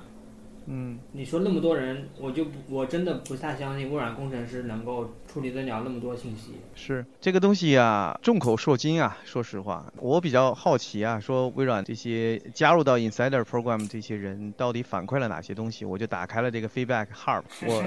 [0.68, 6.56] 嗯，你说那么多人，我就不我真的不太相信微软工程师能够处理得了那么多信息。
[6.76, 9.18] 是这个东西啊，众口铄金啊。
[9.24, 15.86] 说实话，我比较好奇啊，说微软这些加入到 Insider Program 这些人到底反馈了哪些东西？
[15.86, 17.84] 我就打开了这个 Feedback Hub， 我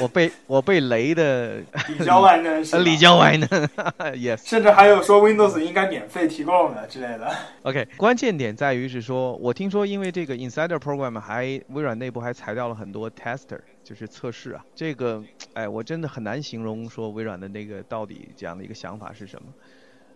[0.00, 1.56] 我被我被雷的
[1.88, 3.48] 里焦外嫩是吧，呃里焦外嫩
[4.14, 4.40] ，yes。
[4.48, 7.34] 甚至还有说 Windows 应该免费提供的之类的。
[7.62, 14.64] OK，关键点在于是说，我听说因为这个 Insider Program 还微软内部还裁掉了很多 tester，就是测试啊。
[14.74, 15.22] 这个，
[15.54, 19.48] 哎，我真的很难形容说微软的那个到底这样的一个想法是什么。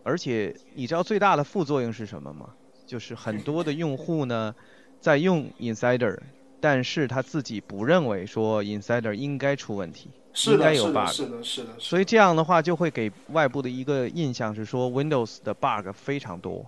[0.03, 2.51] 而且你知道最大的副作用是什么吗？
[2.87, 4.55] 就是很多的用户呢
[5.01, 6.17] 在用 Insider，
[6.61, 10.11] 但是他自己不认为说 Insider 应该出问题。
[10.33, 11.69] 是，应该有，bug 是的，是的。
[11.79, 16.64] 所以这样的话，就会给外部的一个印象是说 Windows 的 bug 非常多。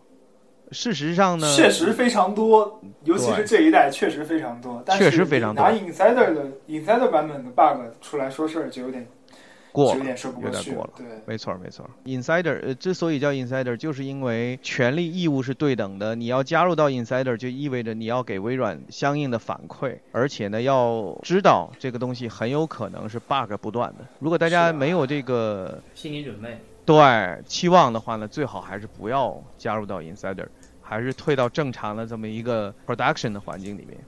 [0.71, 4.83] 事实上呢，确实非常多，尤其是这一代确实非常多。
[4.87, 9.07] 但是确实非常多拿 Insider 的 Insider 版本的 bug 出来说事儿，就有点
[9.85, 16.17] 过了有点说不过去有点过了对，没错没错，insider 呃之所以叫 insider，就是因为权利义务是对等的。
[16.17, 24.05] 你要加入到 insider，就意味着你要给微软相应的反馈，而且呢要知道这个东西很有可能是 bug 不断的。
[24.19, 26.59] 如果大家没有这个心理准备。
[26.85, 26.97] 对
[27.45, 30.47] 期望的话呢，最好还是不要加入到 insider，
[30.81, 33.99] 还是退到正常的这么一个 production 的环境里面，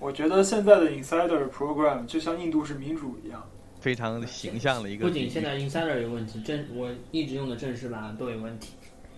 [0.00, 3.40] 我觉得现在的 Insider Program 就像印度是民主一样。
[3.84, 5.06] 非常形象的一个。
[5.06, 8.72] 不仅现在 Insider 有问题，正我一直用的正式版都有问题。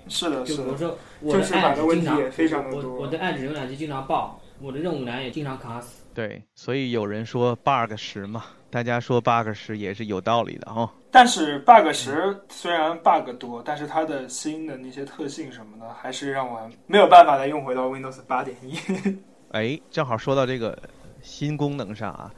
[0.08, 0.78] 是的，就是比如的。
[0.78, 6.02] 说我的正式版的 Edge 经常问题也非常的我多我的 Edge 浏览器经常爆，我的任务栏也经常卡死。
[6.12, 18.76] 对，所以有人说 bug 十嘛，大家说 bug 十也是有道理的哈、但是 bug 十虽然 bug 多，但是它的新的那些特性什么的，还是让我没有办法再用回到 Windows 八点一。
[19.52, 20.76] 哎，正好说到这个
[21.22, 22.32] 新功能上啊，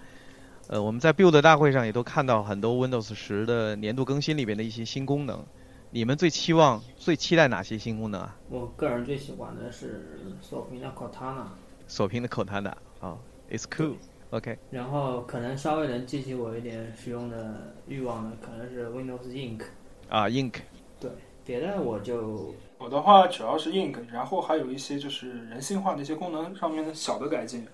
[0.69, 5.43] 呃，我们在 Build 大会上也都看到很多 Windows 十的年度更新里边的一些新功能。
[5.91, 8.37] 你们最期望、最期待哪些新功能啊？
[8.51, 11.45] 我个人最喜欢的是锁屏的 Cortana，
[11.87, 13.17] 锁屏的 COTANA 啊、
[13.49, 19.63] i t s cool，OK，、然后可能稍微能激起我一点使用的欲望的，可能是 Windows Ink。
[20.11, 20.57] 啊，Ink，
[21.01, 21.11] 对
[21.47, 27.67] 别的我就我的话主要是 Ink，然后还有一些就是人性化的一些功能上面的小的改进。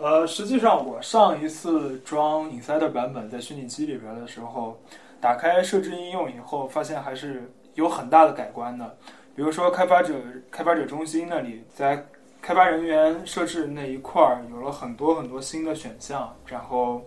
[0.00, 4.80] 呃，实际上我上一次装 Insider 版本在虚拟机里边的时候，
[5.20, 8.96] 打开设置应用以后，发现还是有很大的改观的。
[9.36, 10.14] 比如说开发者
[10.50, 12.02] 开发者中心那里，在
[12.40, 17.04] 开发人员设置那一块儿有了很多很多新的选项，然后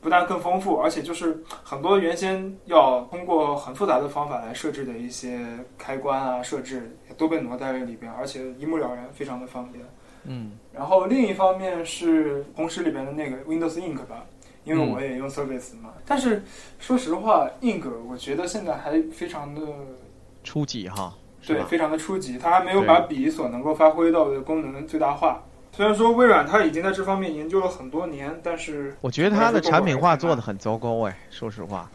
[0.00, 9.84] 不但更丰富，而且就是很多原先要通过很复杂的方法来设置的一些开关啊设置，也都被挪在了里边，而且一目了然，非常的方便。
[10.24, 14.24] 嗯，然后另一方面是红石里边的那个 Windows Ink 吧，
[14.64, 15.90] 因为嗯我也用 Surface 嘛。
[16.06, 16.42] 但是
[16.78, 19.60] 说实话，Ink 我觉得现在还非常的
[20.42, 21.14] 初级哈，
[21.46, 25.42] 对，非常的初级，它还没有把笔所能够发挥到的功能最大化。
[25.72, 31.90] 虽然说微软它已经在这方面研究了很多年，但是我觉得它的产品化做的很糟糕哎，说实话。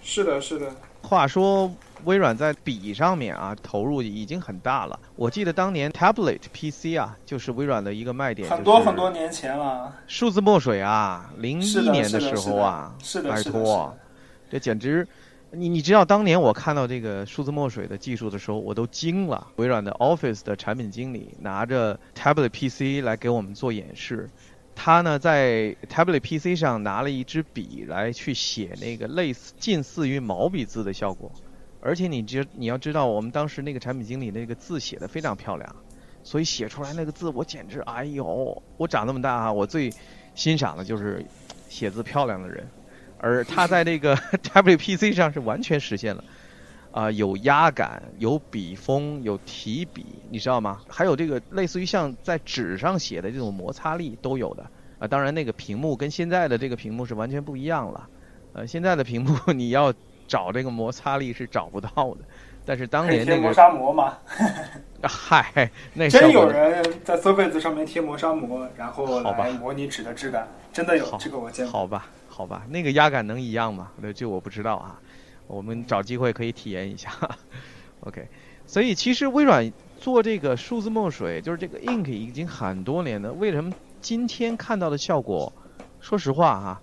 [0.00, 0.70] 是的，是的，
[1.02, 1.72] 话说，
[2.04, 4.98] 微软在笔上面啊投入已经很大了。
[5.16, 9.94] 我记得当年 Tablet PC 啊，就是微软的一个卖点，很多很多年前了。
[10.06, 13.96] 数字墨水啊，零一年的时候啊，是的，拜托，
[14.50, 15.06] 这简直，
[15.50, 19.46] 你你知道当年我看到这个数字墨水的技术的时候，我都惊了。
[19.56, 24.28] 微软的 Office 的产品经理拿着 Tablet PC 来给我们做演示，
[24.74, 31.30] 他呢在 Tablet PC 上拿了一支笔来去写那个类似近似于毛笔字的效果，
[31.84, 35.76] 而且你知你要知道，我们当时那个产品经理那个字写的非常漂亮，
[36.22, 39.92] 所以写出来那个字我简直哎呦，我长那么大啊，我最
[40.34, 41.24] 欣赏的就是
[41.68, 42.66] 写字漂亮的人。
[43.18, 46.24] 而他在那个 Tablet PC 上是完全实现了，
[46.90, 50.80] 啊、有压感，有笔锋，有提笔，你知道吗？
[50.88, 54.64] 还有这个类似于像在纸上写的这种摩擦力都有的
[54.98, 55.06] 啊。
[55.06, 58.08] 当然，那个屏幕跟现在的这个屏幕是完全不一样了，
[58.52, 59.92] 呃，现在的屏幕 你要
[60.26, 62.18] 找这个摩擦力是找不到的，
[62.64, 64.14] 但是当年那个，砂膜嘛？
[65.06, 71.72] 嗨，那真有人在 Surface 上面贴磨砂膜，然后来模拟纸的质感，真的有这个我见过。
[71.72, 73.90] 好吧，好吧，那个压感能一样吗？
[74.00, 74.98] 那这我不知道啊，
[75.46, 77.10] 我们找机会可以体验一下。
[78.00, 78.26] OK，
[78.66, 85.52] 所以其实微软做这个数字墨水，就是这个 Ink 已经很多年了，为什么今天看到的效果，
[86.00, 86.80] 说实话哈、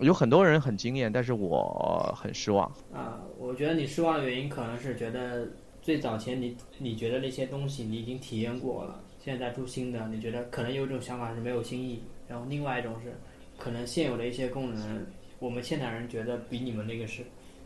[0.00, 2.66] 有很多人很惊艳，但是我很失望。
[2.92, 5.48] 啊，我觉得你失望的原因可能是觉得
[5.82, 13.12] 最早前你你觉得那些东西你已经体验过了，现在出新的，你觉得可能有一种想法是没有新意，然后另外一种是
[13.56, 15.06] 可能现有的一些功能，
[15.38, 17.22] 我们现代人觉得比你们那个是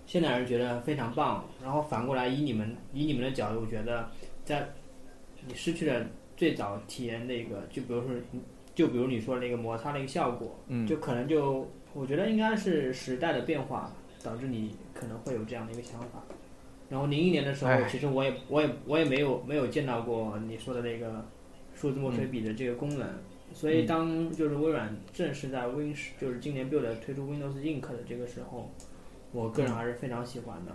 [0.07, 4.09] 现代人觉得非常棒，然后反过来以你们以你们的角度觉得
[4.45, 4.69] 在
[5.47, 8.11] 你失去了最早体验那个，就比如说
[8.75, 16.23] 就比如你说那个摩擦的一个效果，嗯，就可能就我觉得应该是时代的变化导致你可能会有这样的一个想法。
[16.89, 21.25] 然后零一年的时候，其实我也我也我也没有没有见到过你说的那个
[21.75, 23.09] 数字墨水笔的这个功能。
[23.55, 28.71] 所以当就是微软正式在 Win 十就是今年 Build 推出 Windows Ink 的这个时候，
[29.31, 30.73] 我个人还是非常喜欢的。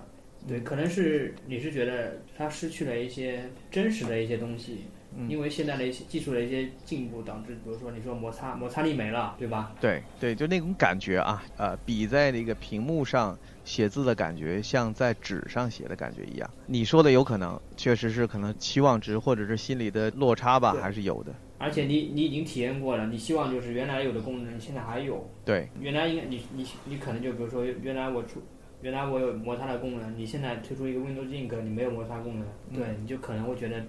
[0.48, 4.92] 对，可能是你是觉得它失去了一些真实的一些东西，嗯
[5.28, 9.74] 因为现在的一些技术的一些进步，导致比如说你说摩擦摩擦力没了，对吧？
[9.82, 16.50] 对对，就那种感觉啊，呃，笔在那个屏幕上写字的感觉，像在纸上写的感觉一样。
[16.68, 21.34] 你说的有可能，确实是可能期望值或者是心理的落差吧，还是有的。
[21.58, 25.28] 而且你你已经体验过了，你希望就是原来有的功能，你现在还有。
[25.44, 28.40] 对，原来应该你你你可能就比如说原来我出
[28.84, 33.84] 原来我有摩擦的功能，你现在推出一个 Windows Ink，你没有摩擦功能，嗯对，你就可能会觉得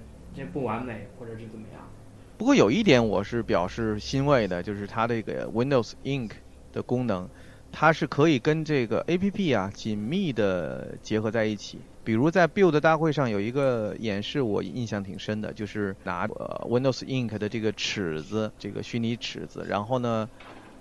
[0.47, 1.83] 不完美，或者是怎么样。
[2.37, 6.31] 不过有一点我是表示欣慰的，就是它这个 Windows Ink
[6.73, 7.29] 的功能，
[7.73, 11.79] 它是可以跟这个 APP 啊紧密的结合在一起。
[12.05, 20.27] 比如在 Build 大会上有一个演示，我印象挺深的，就是拿呃 Windows Ink 的这个尺子，这个虚拟尺子，然后呢，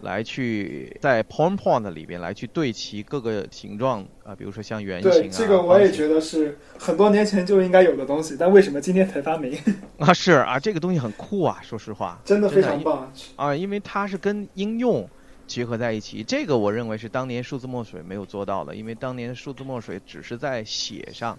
[0.02, 5.14] 来去在 PowerPoint 里边来去对齐各个形状啊，比如说像圆形啊。
[5.14, 9.58] 对，这个我也觉得是很多年前就应该有的东西，但为什么今天才发明？
[9.98, 12.22] 啊是啊，这个东西很酷啊，说实话。
[12.24, 13.12] 真的非常棒。
[13.36, 15.10] 啊，因为它是跟应用
[15.48, 21.38] 结合在一起，这个我认为是当年数字墨水没有做到的，因为当年数字墨水只是在写上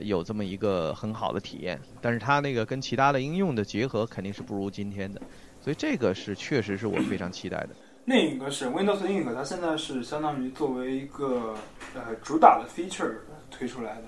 [0.00, 5.22] 有这么一个很好的体验，但是它那个跟其他的应用的结合肯定是不如今天的，
[5.62, 7.70] 所以这个是确实是我非常期待的。
[8.06, 11.54] 另一个是 Windows Ink，它现在是相当于作为一个
[11.94, 13.14] 呃主打的 feature
[13.50, 14.02] 推出来的。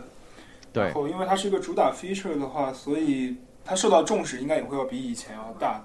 [0.72, 3.34] 对然，后因为它是一个主打 feature 的话，所以
[3.64, 5.82] 它受到重视应该也会要比以前要大。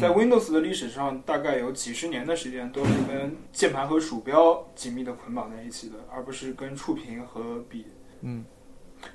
[0.00, 7.84] 在嗯，Windows 的历史上，大概有几十年的时间都是跟键盘和鼠标紧密的捆绑在一起的，而不是跟触屏和笔。
[8.22, 8.44] 嗯，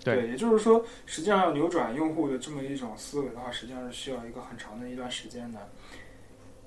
[0.04, 5.60] 对也就是说，实际上要扭转用户的这么一种思维的话，实际上是需要一个很长的一段时间的。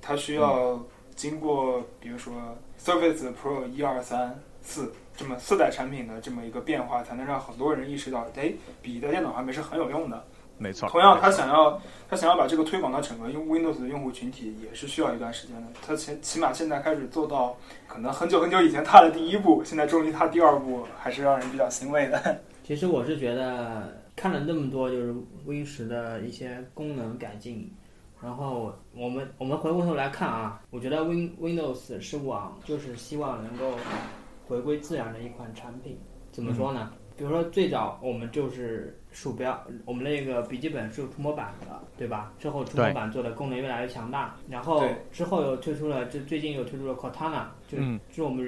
[0.01, 0.83] 它需要
[1.19, 2.33] 经过，比如说
[2.81, 10.25] Surface Pro 一二三四这么四代产品的这么一个变化，才能让很多人意识到，哎，笔在电脑上面是很有用的。
[10.59, 10.89] 没错。
[10.89, 15.67] 同样，他想要他想要把这个推广到整个用 Windows 的用户群体，也是需要一段时间的。
[15.85, 17.57] 他起起码现在开始做到，
[17.89, 22.41] 可能很久很久以前踏了第一步，现在终于踏第二步，还是让人比较欣慰的。
[22.63, 25.15] 其实我是觉得看了那么多就是
[25.45, 27.73] Win 十的一些功能改进，
[28.23, 33.79] 然后我们我们回过头来看啊，我觉得 Win Windows 是往就是希望能够
[34.47, 35.99] 回归自然的一款产品。
[36.33, 36.93] 怎么说呢？
[37.17, 42.33] 比如说最早我们就是鼠标，我们那个笔记本是有触摸板的，对吧？
[42.39, 48.45] 之后触摸板做的功能越来越强大，然后之后又推出了，就最近又推出了 Cortana，就、嗯就是我们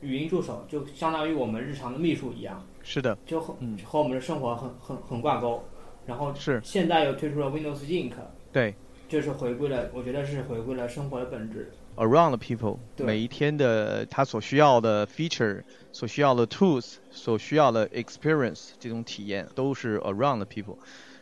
[0.00, 2.64] 语音助手，就相当于我们日常的秘书一样。
[2.82, 5.62] 是的，就和、嗯和我们的生活很很很挂钩。
[6.04, 8.12] 然后是现在又推出了 Windows Ink，
[8.52, 8.74] 对
[9.12, 11.70] 就是回归了，我觉得是回归了生活的本质。
[11.96, 20.78] around the people，每一天的他所需要的 feature、所需要的 tools、所需要的 experience 这种体验都是 around the people，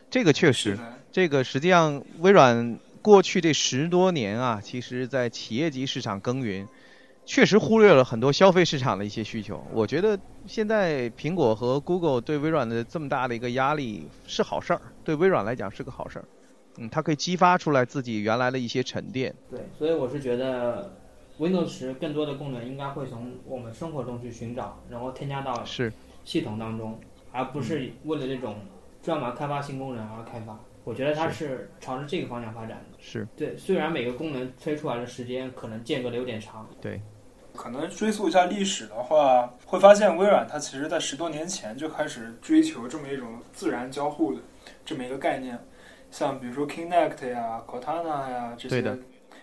[0.09, 0.79] 这个确实。
[1.11, 6.65] 这个实际上，微软过去这十多年啊，其实在企业级市场耕耘，
[7.25, 9.61] 确实忽略了很多消费市场的一些需求。
[9.73, 10.17] 我觉得
[10.47, 16.23] 现在苹果和 Google 对微软的这么大的一个压力是好事儿，对微软来讲是个好事儿。
[16.77, 19.33] 嗯，它可以激发出来自己原来的一些沉淀。
[19.49, 20.91] 对，所以我是觉得
[21.39, 25.91] Windows 十更多的功能应该会从我们生活中去寻找，然后添加到是，
[26.23, 26.99] 系统当中，
[27.31, 28.57] 而不是为了这种
[29.01, 30.59] 专门开发新功能而开发。
[30.83, 32.97] 我觉得它是朝着这个方向发展的。
[32.99, 36.99] 是，对，虽然每个功能推出来的时间可能间隔的有点长，对
[37.53, 44.41] 可能追溯一下历史的话，会发现微软它其实在十多年前就开始追求这么一种自然交互的
[44.83, 45.59] 这么一个概念，
[46.11, 48.99] 像比如说 Kinect 呀、Cortana 呀这些的，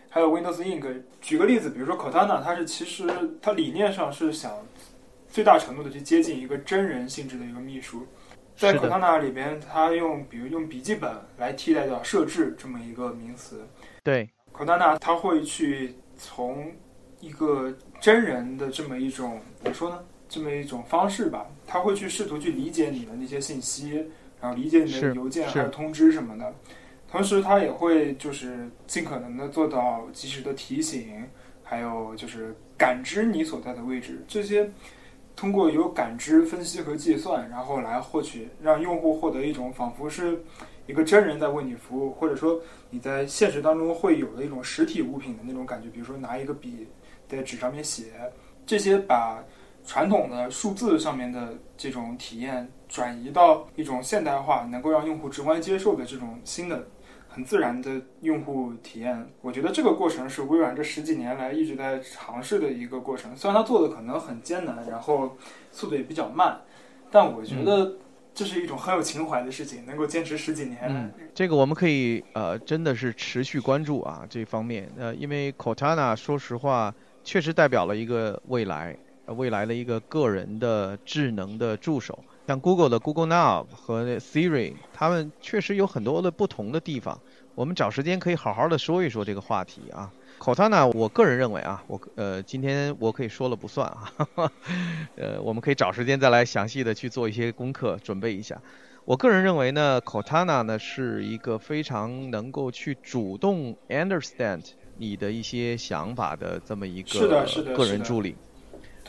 [0.09, 1.03] 还有 Windows Ink。
[1.21, 3.09] 举个例子，比如说 Cortana，它是其实
[3.43, 4.53] 它理念上是想
[5.29, 8.07] 最大程度的去接近一个真人性质的一个秘书。
[8.55, 13.67] 在 Cortana 里边，它用比如用笔记本来替代掉设置这么一个名词，
[14.03, 16.71] 对，Cortana 它会去从
[17.21, 20.05] 一个真人的这么一种怎么说呢？
[20.29, 24.05] 这么一种方式吧，它会去试图去理解你的那些信息，
[24.41, 26.55] 然后理解你的邮件是还有通知什么的。
[27.11, 31.25] 同时，它也会就是尽可能的做到及时的提醒，
[31.63, 34.23] 还有就是感知你所在的位置。
[34.29, 34.71] 这些
[35.35, 40.43] 通过有感知、分析和计算，然后来获取，让用户获得一种仿佛是
[40.87, 42.61] 一个真人在为你服务，或者说
[42.91, 45.89] 你在现实当中会有的一种实体物品的那种感觉。
[45.89, 46.87] 比如说拿一个笔
[47.27, 48.05] 在纸上面写，
[48.67, 49.43] 这些把
[49.89, 56.89] 传统的数字上面的这种体验转移到一种现代化，能够让用户直观接受的这种新的、
[57.27, 59.27] 很自然的用户体验。
[59.41, 63.35] 我觉得这个过程是微软这十几年来一直在尝试的一个过程。
[63.35, 65.35] 虽然它做的可能很艰难，然后
[65.73, 66.61] 速度也比较慢，
[67.11, 67.95] 但我觉得
[68.35, 70.79] 这是一种很有情怀的事情，能够坚持十几年。
[70.91, 74.87] 嗯这个我们可以呃，真的是持续关注啊这方面。
[74.99, 82.19] 呃，因为 Cortana 说实话，确实代表了一个未来，呃未来的一个个人的智能的助手。
[82.47, 87.21] 像 Google 的 Google Now 和 Siri，他们确实有很多的不同的地方。
[87.55, 90.11] 我们找时间可以好好的说一说这个话题啊。
[90.39, 94.13] Cortana，我个人认为啊，我呃今天我可以说了不算啊，
[95.17, 98.63] 呃我们可以找时间再来详细的去做一些功课，准备一下。
[99.05, 104.65] 我个人认为呢，Cortana 呢是一个非常能够去主动 understand
[104.97, 108.31] 你的一些想法的这么一个个是的人助理。
[108.31, 108.37] 对，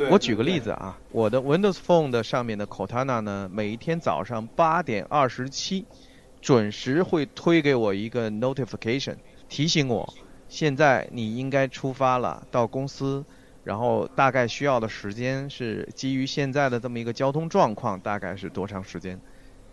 [0.07, 5.85] 我举个例子，啊，我的 Windows Phone 的上面的 Cortana 呢，每一天早上八点二十七，
[6.41, 9.17] 准时会推给我一个 notification，
[9.49, 10.13] 提醒我
[10.47, 13.25] 现在你应该出发了，到公司，
[13.63, 19.19] 然后大概需要的时间是基于现在的这么一个交通状况，大概是多长时间？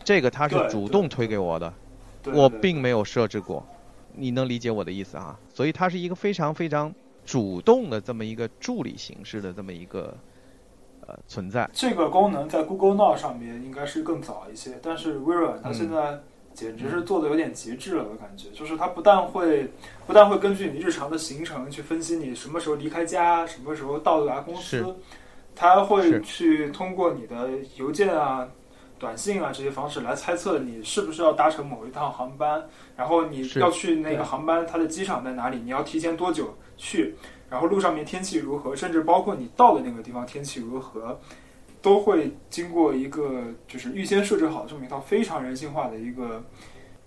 [0.03, 1.73] 这个它是主动推给我的，
[2.33, 3.65] 我并没有设置过，
[4.15, 5.39] 你能理解我的意思啊？
[5.55, 6.93] 所以它是一个非常非常
[7.27, 10.17] 主动的这么一个助理形式的这么一个
[11.07, 11.69] 呃存在。
[11.75, 16.21] 这个功能在 Google Now 上面应该是更早一些，但是微软它嗯现在
[16.55, 19.69] 简直是做的有点极致了，我感觉，就是它不但会
[20.07, 24.97] 不但会根据你日常的行程去分析你什么时候离开家，什么时候到达公司，
[25.55, 28.49] 它还会去通过你的邮件啊。
[28.99, 32.65] 短信啊这些方式来猜测你是不是要搭乘某一趟航班，
[32.97, 35.59] 然后你要去那个航班，它的机场在哪里？
[35.59, 37.15] 你要提前多久去？
[37.49, 41.17] 然后路上面天气如何，甚至包括你到的那个地方天气如何，
[41.81, 46.43] 都会经过一个就是预先设置好这么一套非常人性化的一个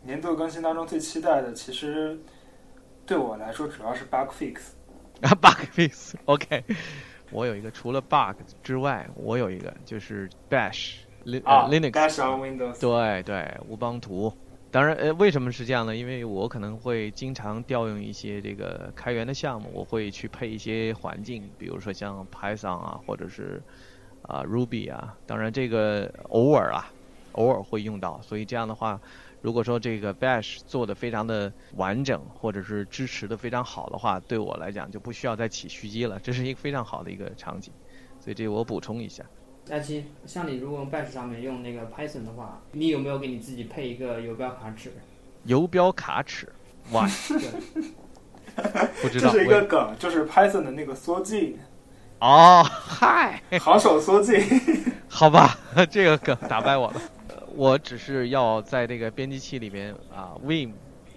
[0.02, 2.18] 年度更新当中最期待的，其实
[3.06, 4.60] 对我来说主要是 bug fix。
[5.22, 6.64] 啊， bug fix，OK，、
[7.32, 12.80] 我有一个除了 bug 之外，我有一个就是 bash Lin 啊呃 Linux，，Dash on Windows。
[12.80, 14.34] 对对，乌邦图。
[14.72, 15.95] 当然，呃，为什么是这样呢？
[15.95, 23.59] 因为我可能会经常调用一些这个开源的项目，我会去配一些环境，比如说像 Python 啊，或者是
[24.22, 25.17] 啊、Ruby 啊。
[25.26, 26.91] 当然，这个偶尔啊，
[27.32, 28.22] 偶尔会用到。
[28.22, 29.01] 所以这样的话，
[29.41, 36.20] 如果说这个 Bash 做的非常的完整，或者是支持的非常好的话，对我来讲就不需要再起续机了。
[36.20, 37.74] 这是一个非常好的一个场景。
[38.20, 39.26] 所以这个我补充一下。
[39.70, 44.91] 佳期，像你如果用 Bash 上面用那个 Python 的话，你有没有给你自己配一个游标卡尺？
[45.43, 46.51] 游标卡尺，
[46.91, 47.07] 哇，
[49.03, 49.32] 不知这道。
[49.32, 51.59] 是一个梗，就是 Python 的那个缩进，
[52.20, 54.41] 哦，嗨，好手缩进。
[55.07, 55.55] 好吧，
[55.91, 57.01] 这个梗打败我了。
[57.28, 60.72] 呃我只是要在这个编辑器里面啊，Vim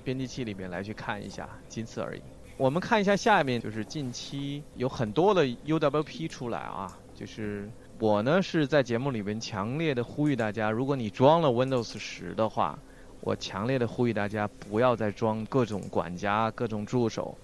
[0.05, 2.20] 编辑器里面来去看一下，仅此而已。
[2.59, 7.70] 我们看一下下面，就是近期有很多的 UWP 出来啊，就是
[8.03, 12.76] 我呢是在节目里面强烈的呼吁大家，如果你装了 Windows 十的话，
[13.20, 17.38] 我强烈的呼吁大家不要再装各种管家、各种助手，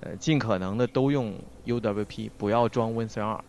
[0.00, 1.32] 呃，尽可能的都用
[1.64, 3.40] UWP，不要装 Win 3 2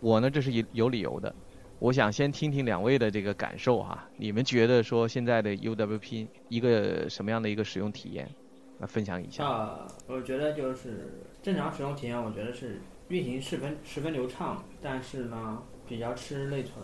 [0.00, 1.34] 我呢这是有有理由的。
[1.80, 8.26] 我想先听听两位的这个感受哈，你们觉得说现在的 UWP 一个什么样的一个使用体验？
[8.78, 9.46] 来分享一下。
[9.46, 16.76] 啊，我觉得就是正常使用体验，我觉得是运行十分十分流畅，但是呢比较吃内存，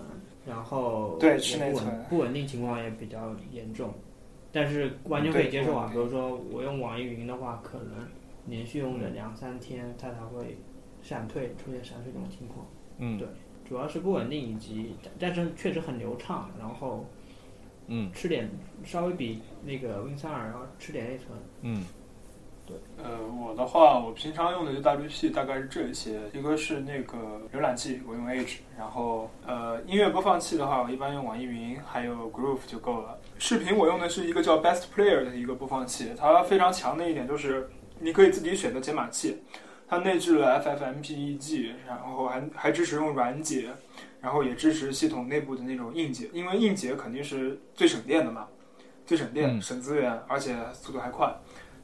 [0.46, 3.92] 然后不稳吃内存不稳定情况也比较严重，
[4.50, 5.88] 但是完全可以接受啊。
[5.92, 8.07] 比如说我用网易云的话，可能
[8.46, 10.57] 连续用了两三天，它才会
[11.03, 12.66] 闪退，出现闪退这种情况。
[12.98, 13.26] 嗯对
[13.68, 17.07] 主要是不稳定以及，但是确实很流畅，然后
[17.86, 18.50] 嗯吃点
[18.84, 21.28] 稍微比那个 Win 3 2要吃点内存。
[21.62, 21.84] 嗯
[23.02, 27.18] 呃，我的话，我平常用的就 W P，大概是这些，一个是那个
[27.52, 33.18] 浏览器，我用 Edge，然后呃，音乐播放器的话，我一般用网易云，还有 Groove 就够了。
[33.38, 37.68] 视频我用的是一个叫 Best Player 的一个播放器，它非常强的一点就是
[37.98, 39.42] 你可以自己选择解码器，
[39.88, 43.70] 它内置了 FFmpeg，然后还还支持用软解，
[44.20, 48.46] 然后也支持系统内部的那种硬解，因为硬解肯定是最省电的嘛，
[49.04, 51.34] 最省电、嗯省资源，而且速度还快。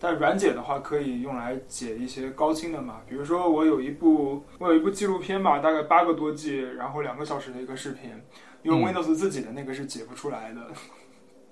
[0.00, 8.10] 但软解的话，可以用来解一些高清的嘛，比如说我有一部我有一部纪录片吧，大概八个多 G，然后两个小时的一个视频，
[8.62, 10.60] 用嗯 Windows 自己的那个是解不出来的。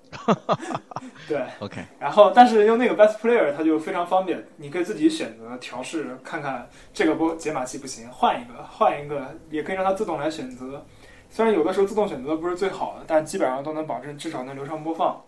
[1.27, 10.85] 对，，OK，然后但是用那个 Best Player 它就非常方便，你可以自己选择调试，看看这个播解码器不行，换一个，换一个，也可以让它自动来选择。
[11.29, 15.21] 虽然有的时候自动选择不是最好的，但基本上都能保证至少能流畅播放。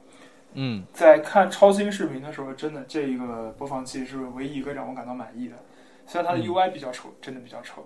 [0.53, 5.55] 嗯在看超清视频的时候，真的这一个播放器是唯一一个让我感到满意的。
[6.07, 7.85] 虽然它的嗯 UI 比较丑，真的比较丑。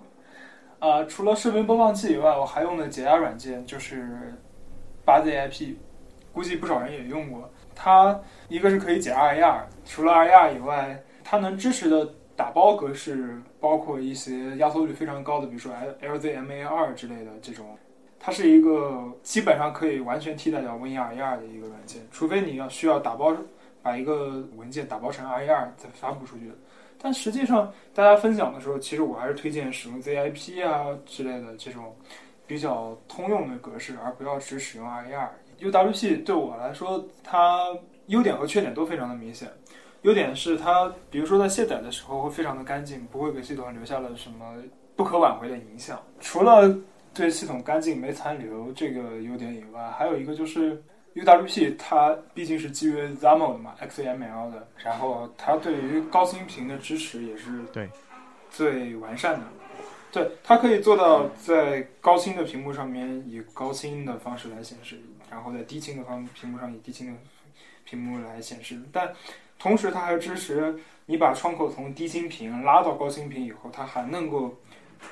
[0.80, 4.34] 啊、除了视频播放器以外，我还用的解压软件就是
[5.06, 5.76] 八 ZIP，
[6.32, 7.50] 估计不少人也用过。
[7.76, 17.78] 它一个是可以解 RAR，除了 RAR 以外，它能支持的打包格式包括一些压缩率非常高的，比如说 LZMA2 之类的这种。
[18.26, 23.36] 它是一个基本上可以完全替代掉 WinRAR 的一个软件，除非你要需要打包
[23.82, 26.50] 把一个文件打包成 RAR 再发布出去。
[26.98, 31.94] 但实际上大家分享的时候，其实我还是推荐使用 ZIP 啊之类的这种
[32.48, 35.28] 比较通用的格式，而不要只使用 RAR。
[35.60, 39.50] UWP 对我来说，它优点和缺点都非常的明显。
[40.04, 44.64] 优点是它，比如说在卸载的时候会非常的干净，不会给系统留下了什么
[44.96, 46.02] 不可挽回的影响。
[46.22, 46.74] 除了
[47.14, 50.82] 对系统干净没残留这个优点以外，还有一个就是
[51.14, 57.88] UWP 它毕竟是基于 XAML 的嘛，XAML 的，然后它对于高清屏的支持也是对
[58.50, 59.46] 最完善的。
[60.12, 65.00] 对，它可以做到在高清的屏幕上面以高清的方式来显示，
[65.30, 67.20] 然后在低清的方屏幕上以低清的
[67.84, 69.12] 屏幕来显示，但
[69.58, 70.76] 同时它还支持
[71.08, 74.56] 你把窗口从低清屏拉到高清屏以后，它还能够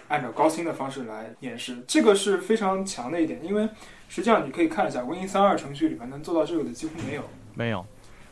[0.08, 3.44] 按照高清的方式来演示，这个是非常强的一点。
[3.44, 3.68] 因为
[4.10, 7.24] 实际上你可以看一下 Win 三二程序里面能做到这个的几乎没有。
[7.54, 7.86] 没有，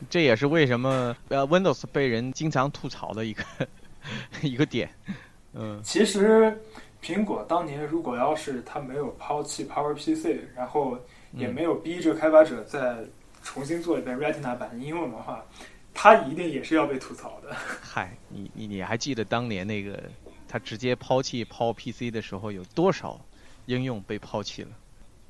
[0.09, 3.43] 这也是为什么呃 Windows 被人经常吐槽的一个
[4.41, 4.89] 一个点。
[5.53, 6.61] 嗯，其实
[7.03, 10.97] 苹果当年如果要是它没有抛弃 PowerPC，然后
[11.33, 12.97] 也没有逼着开发者再
[13.43, 15.43] 重新做一遍 Retina 版应用的话，
[15.93, 17.55] 它一定也是要被吐槽的。
[17.81, 20.01] 嗨，你你你还记得当年那个
[20.49, 23.21] 他直接抛弃 PowerPC 的时候，有多少
[23.67, 24.69] 应用被抛弃了？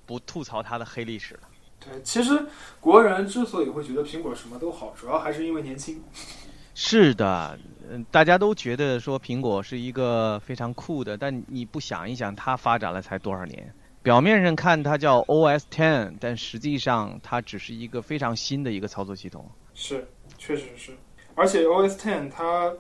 [0.06, 1.42] 不吐槽它的黑历史了。
[1.80, 2.46] 对，其实
[2.80, 6.02] 国人之所以会觉得苹果什么都好，主要还是因为年轻。
[6.74, 7.60] 是的，
[7.90, 13.74] 嗯，大家都觉得说苹果是一个非常酷的，但你不想一想，它发展了才多少年？
[14.02, 19.46] 表面上看它叫 OS Ten，但实际上它只是一个非常新的一个操作系统。
[19.74, 20.08] 是，
[20.38, 20.98] 确实是。
[21.36, 22.74] 而且 OS Ten 它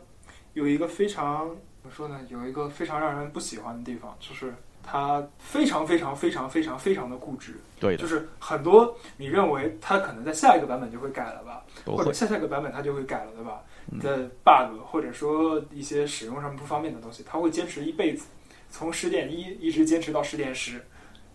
[0.53, 2.19] 有一个非常怎么说呢？
[2.29, 4.53] 有一个非常让人不喜欢的地方，就是
[4.83, 7.55] 他非常非常非常非常非常的固执。
[7.79, 13.63] 对的，就是很多你认为他可能在下一个版本就会改了吧，或者下下一个版本他就会改了，对吧？
[13.91, 18.27] 嗯的 bug 或者说一些使用上不方便的东西，他会坚持一辈子，
[18.69, 20.85] 从十点一一直坚持到十点十，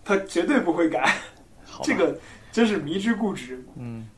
[0.04, 1.16] 他绝对不会改。
[1.82, 2.16] 这个
[2.52, 3.64] 真是迷之固执。
[3.76, 4.08] 嗯，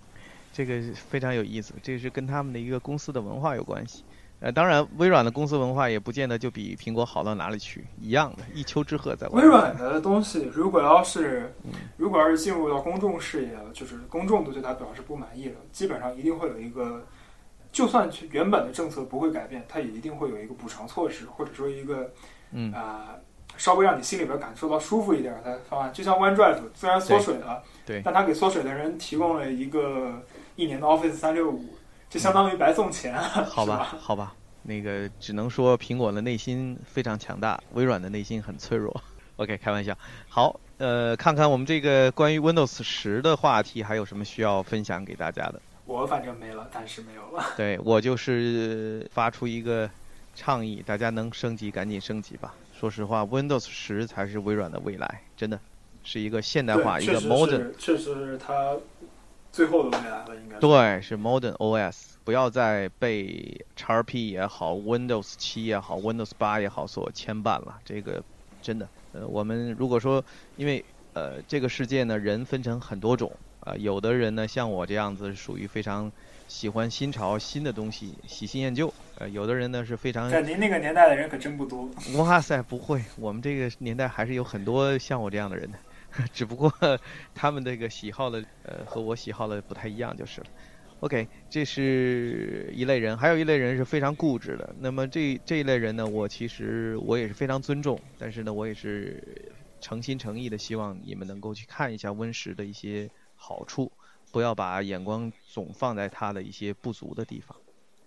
[0.53, 4.05] 这个是非常有意思，这是跟他们的一个公司的文化有关系。
[4.39, 9.41] 呃，当然，微软的公司文化也不见得就比苹果好到哪里去，一样的，一丘之貉在外。
[9.41, 11.55] 微软的东西，如果要是
[11.97, 17.07] 如果要是进入到公众视野了，就是公众都对它表示不满意了，基本上一定会有一个，
[17.73, 22.13] 就算原本的政策不会改变，它也一定会有一个补偿措施，或者说一个
[22.51, 23.17] 嗯，啊、
[23.57, 25.91] 稍微让你心里边感受到舒服一点的方案。
[25.95, 30.23] 就像 OneDrive 虽然缩水了，对但它给缩水的人提供了一个
[30.57, 31.75] 一年的 Office 三六五，
[32.17, 33.95] 这相当于白送钱，好吧？
[34.01, 39.03] 好吧，那个只能说苹果的内心非常强大，微软的内心很脆弱。
[39.37, 39.95] OK，开玩笑。
[40.27, 45.61] 好，呃，看看我们这个关于 Windows 十的话题还有什么需要分享给大家的。
[45.85, 47.45] 我反正没了，暂时没有了。
[47.55, 49.91] 对我就是发出一个
[50.35, 52.55] 倡议，大家能升级赶紧升级吧。
[52.81, 55.61] 说实话，Windows 十才是微软的未来，真的
[56.03, 58.75] 是一个现代化，一个 modern，是，确实是它
[59.57, 60.61] 最后的未来了，应该是。
[60.61, 67.79] 对，是 modern OS，不要再被 XP 也好，Windows 七也好，Windows 八也好所牵绊了。
[67.83, 68.23] 这个
[68.61, 70.23] 真的，呃，我们如果说，
[70.59, 70.85] 因为
[71.15, 76.13] 呃，这个世界呢，人分成很多种啊、有的人呢像我这样子，属于非常
[76.47, 81.89] 喜欢新潮、新的东西，喜新厌旧；呃，有的人呢是非常在您那个年代的人可真不多。
[82.19, 85.79] 哇塞，不会，我们这个年代还是有很多像我这样的人的，
[86.33, 86.73] 只不过
[87.35, 90.47] 他们这个喜好的呃和我喜好的不太一样就是了。
[91.01, 94.75] OK，这是一类人，还有一类人是非常固执的。
[94.81, 99.23] 那么这这一类人呢，我其实我也是非常尊重，但是呢，我也是
[99.79, 103.93] 诚心诚意的希望你们能够去看一下温食的一些好处，
[104.33, 107.55] 不要把眼光总放在它的一些不足的地方。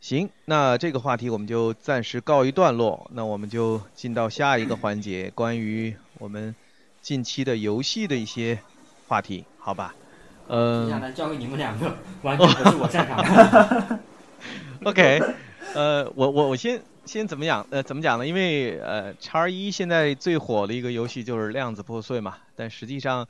[0.01, 3.11] 行，那这个话题我们就暂时告一段落。
[3.13, 6.55] 那我们就进到下一个环节，关于我们
[7.09, 8.59] 近期的游戏的一些
[9.07, 9.95] 话题，好吧？
[10.47, 11.91] 呃接下嗯来交给你们两个，
[12.21, 13.99] 完全不是我擅长的。
[14.85, 15.19] OK，
[15.73, 17.65] 呃，我我我先先怎么讲？
[17.71, 18.27] 呃，怎么讲呢？
[18.27, 23.27] 因为呃，叉一现在最火的一个游戏就是《量子破碎》嘛，但实际上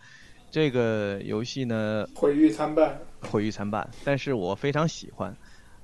[0.52, 3.00] 这个游戏呢，毁誉参半，
[3.32, 5.34] 毁誉参半，但是我非常喜欢。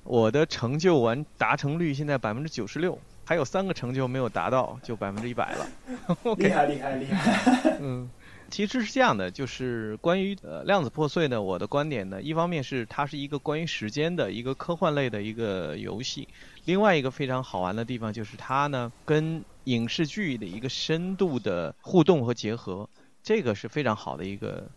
[0.04, 5.66] 我的成就完达成率现在百分之九十六，还有三个成就没有达到，就百分之一百了。
[6.38, 7.76] 厉害厉害厉害！
[7.82, 8.08] 嗯，
[8.48, 16.28] 其实是这样的，就是关于呃量子破碎呢，我的观点呢，一方面是它是一个关于时间的一个科幻类的一个游戏，
[16.66, 22.88] 另外一个非常好玩的地方就是它呢跟影视剧的一个深度的互动和结合，
[23.24, 24.68] 这个是非常好的一个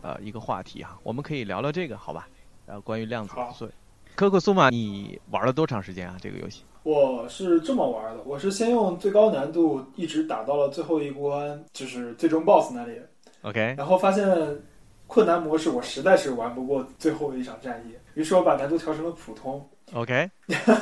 [0.00, 2.26] 呃一个话题哈，我们可以聊聊这个好吧？
[2.64, 3.68] 呃，关于量子破碎。
[4.14, 6.16] 可可苏玛，你玩了多长时间啊？
[6.18, 6.62] 这个游戏？
[6.82, 13.00] 我是这么玩的，我是先用最高难度一直打到了最后一关，就是最终 BOSS 那里。
[13.42, 14.26] OK，然后发现
[15.06, 19.64] 困难模式我实在是玩不过最后一场战役，于是我把难度调成了普通。
[19.94, 20.30] OK，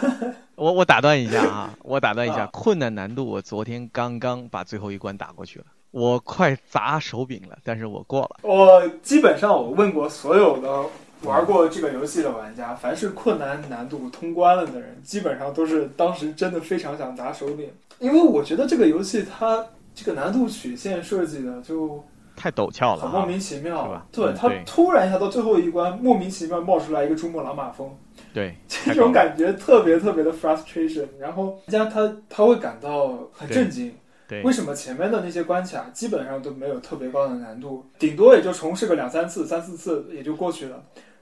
[0.57, 8.37] 我我打断一下啊， 我打断一下，啊困难难度我昨天刚刚把最后一关打过去了，我快砸手柄了，但是我过了。
[8.43, 10.85] 我基本上我问过所有的
[11.23, 19.65] 玩过这个游戏的玩家，凡是困难难度通关了的人，基本上都是当时真的非常想砸手柄，因为我觉得这个游戏它
[19.95, 22.03] 这个难度曲线设计的就
[22.35, 23.27] 太陡峭了很莫啊！
[23.27, 27.95] 名其妙，对它突然一下到最后一关，莫名其妙冒出来一个珠穆朗玛峰，
[28.33, 33.95] 对， 这种感觉特别特别的 frustration，然后人家他他会感到很震惊。
[34.27, 40.81] 对为什么前面的那些关卡基本上都没有特别高的难度，顶多也就重试个两三次、三四次也就过去了？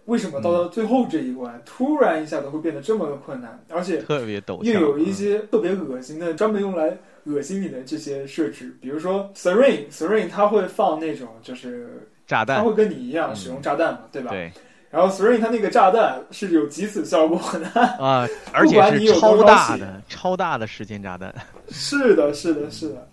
[0.09, 5.13] 为什么到了最后这一关，突然一下子会变得这么的困难，而且特别陡，又有一嗯。
[5.13, 13.37] 些特别恶心的，专门用来恶心你的这些设置，比如说 Serene Serene，它会放那种就是炸弹，它会跟你一样嗯。
[13.37, 14.31] 使用炸弹嘛，对吧？
[14.31, 14.51] 对。
[14.91, 21.35] 然后 Serene 它那个炸弹是有击死效果的，啊， 而且是超大的、超大的时间炸弹。
[21.69, 23.08] 是的，是的，是的。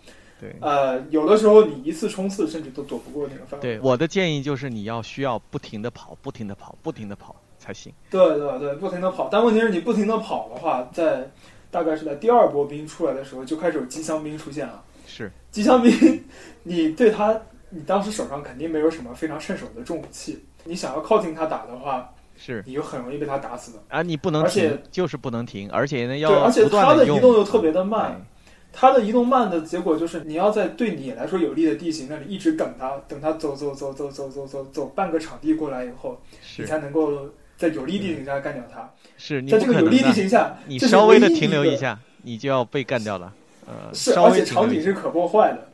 [0.45, 3.61] 对呃，有的时候你一次冲刺甚至都躲不过那个范围。
[3.61, 7.91] 对，我的建议就是你要需要不停的跑，不停的跑，不停的跑才行。
[8.09, 9.27] 对对对，不停的跑。
[9.31, 11.29] 但问题是你不停的跑的话，在
[11.71, 14.83] 大概是在第二波兵出来的时候，就开始有机枪兵出现了。
[15.07, 16.23] 是，机枪兵，
[16.63, 17.39] 你对他，
[17.69, 23.79] 你当时手上肯定没有什么非常趁手的重武器，你想要靠近他打的话，是你就很容易被他打死的。
[23.89, 28.34] 啊，你不能而且停，就是不能停，而且呢对，要而且不断他的移动又特别的慢对，
[28.77, 36.21] 它的移动慢的结果就是，你要在对你来说有利的地形那里一直等它，等它走走走走走走走走半个场地过来以后，
[36.57, 38.91] 你才能够在有利地形下干掉它。
[39.17, 43.33] 是，你在这个有利地形下，你稍微的停留一，下，你就要被干掉了。
[43.65, 45.69] 呃，是，而且场景是可破坏的，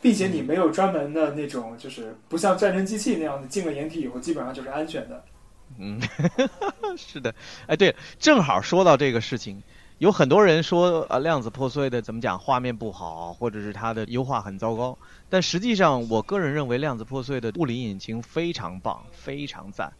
[0.00, 5.22] 并且你没有专门的那种，就是不像战争机器那样的进了掩体以后基本上就是安全的。
[5.78, 6.00] 嗯，
[6.96, 7.34] 是的，
[7.66, 9.62] 哎，对，正好说到这个事情，
[9.98, 14.98] 有很多人说啊量子破碎的怎么讲画面不好，或者是它的优化很糟糕，
[15.30, 19.90] 但实际上我个人认为量子破碎的物理引擎非常棒，非常赞。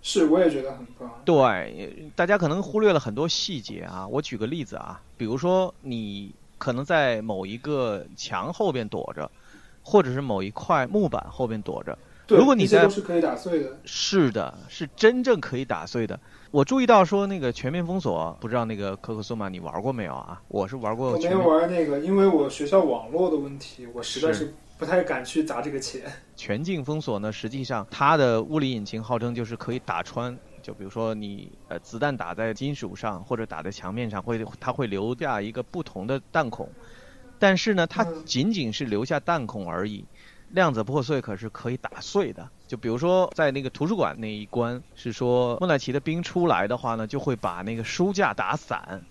[0.00, 1.10] 是，我也觉得很棒。
[1.24, 4.06] 对，大家可能忽略了很多细节啊。
[4.06, 9.28] 我举个例子啊，比如说你可能在某一个墙后边躲着，
[9.82, 13.76] 或者是某一块木板后边躲着，对，如果你在都是可以打碎的。
[13.84, 16.18] 是的，是真正可以打碎的。
[16.52, 20.38] 我注意到说那个全面封锁，不知道那个可可索玛你玩过没有啊？
[20.48, 26.02] 我是玩过我没玩那个，因为我学校网络的问题，我实在是是不太敢去砸这个钱。
[26.36, 36.68] 全境封锁呢，实际上它的物理引擎号称就是可以打穿，就比如说你呃子弹打在金属上或者打在墙面上，会它会留下一个不同的弹孔，
[37.38, 40.04] 但是呢，它嗯仅仅是留下弹孔而已。
[40.50, 49.04] 量子破碎可是可以打碎的，就比如说在那个图书馆那一关，是说莫奈奇的兵出来的话呢，就会把那个书架打散。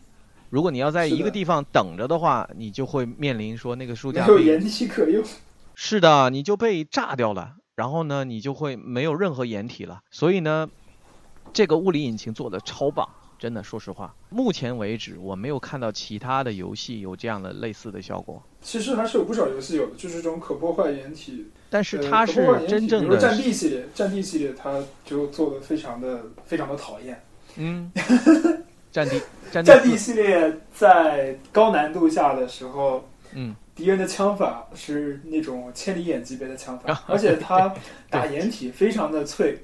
[0.50, 5.24] 如果你要在一个地方等着的话，你就会面临说那个书架没有掩体可用。
[5.76, 10.02] 是的，你就被炸掉了，然后呢，你就会没有任何掩体了。
[10.10, 10.68] 所以呢，
[11.54, 13.08] 这个物理引擎做的超棒，
[13.38, 18.42] 真的，说实话，目前为止我没有看到其他的游戏有这样的类似的效果。
[18.60, 21.46] 其实还是有不少游戏有的，就是这种可破坏掩体。
[21.72, 27.18] 但是呃它是真正比如说战，地系列，战地系列它就做的非常的非常的讨厌。
[27.56, 27.90] 嗯，
[28.92, 37.74] 战地，战战地地，系列在高难度下的时候，嗯，敌人的枪法是那种千里眼级别的枪法，而且它
[38.10, 39.58] 打掩体非常的脆。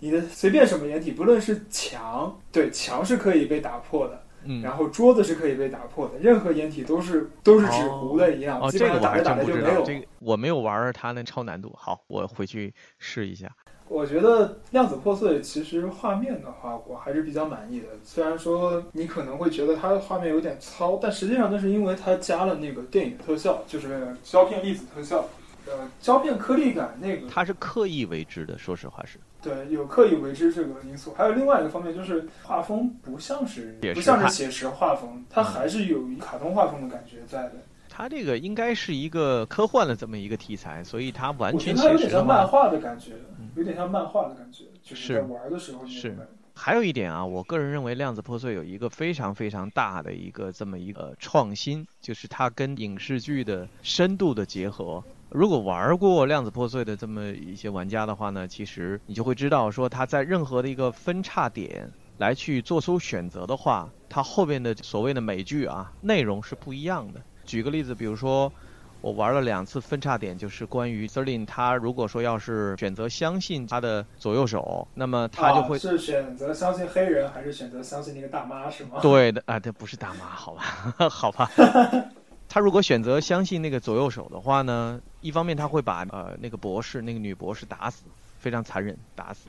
[0.00, 9.80] 你的随便什么掩体，不论是墙，对墙是可以被打破的，嗯，然后桌子是可以被打破的，任何掩体都是都是纸糊的一样，哦，基这本上打着打个我还真着就没有。
[9.80, 11.72] 不知道，这个我没有玩儿它那超难度。
[11.76, 13.50] 好，我回去试一下。
[13.88, 17.88] 我觉得量子破碎其实画面的话，我还是比较满意的。
[18.02, 25.26] 虽然说你可能会觉得它的画面有点糙，但实际上那是因为它加了那个电影特效，就是胶片粒子特效。
[25.66, 29.18] 呃，胶片颗粒感那个，它是刻意为之的，说实话是。
[29.40, 31.12] 对，有刻意为之这个因素。
[31.14, 37.54] 还有另外一个方面就是画风不像是写实不像是写实画风，它还是有卡通画风的感觉在的。
[37.88, 46.16] 它这个应该是一个科幻的这么一个题材，所以它完全得它有点写实，像漫画的感觉嗯，有点像漫画的感觉，就是是在玩的时候是。
[46.54, 55.02] 还有一点啊，我个人认为《量子破碎》有一个非常非常大的一个这么一个创新，就是它跟影视剧的深度的结合。
[55.34, 67.20] 如果玩过《量子破碎》的这么一些玩家的话呢，其实你就会知道说他在任何的一个分叉点，来去做出选择的话，他后边的所谓的美剧啊内容是不一样的。
[67.46, 68.52] 举个例子，比如说
[69.00, 79.00] 我玩了两次分叉点，就是关于 s e r l i n 他如果说要是选择相信他的左右手，那么他就会、啊是选择相信黑人，还是选择相信那个大妈是吗？
[79.00, 80.62] 对的啊，这不是大妈，好吧，
[81.08, 81.50] 好吧。
[82.52, 88.04] 他如果选择相信那个左右手的话呢，一方面他会把呃那个博士那个女博士打死，
[88.38, 89.48] 非常残忍打死，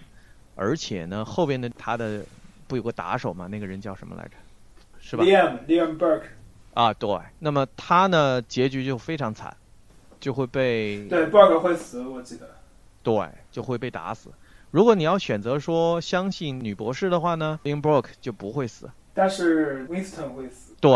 [0.55, 2.23] 而且呢后边的他的
[2.65, 3.45] 不有个打手吗？
[3.47, 4.31] 那个人叫什么来着？
[5.01, 6.27] 是吧？Liam Liam Burke，
[6.75, 7.19] 啊，对。
[7.39, 9.53] 那么他呢结局就非常惨，
[10.21, 12.51] 就会被对 Burke 会死，我记得。
[13.03, 14.29] 对就会被打死。
[14.71, 18.89] 如果你要选择说相信女博士的话呢 l i a m Brook 就不会死。
[19.13, 20.89] 但是 Winston 会死，对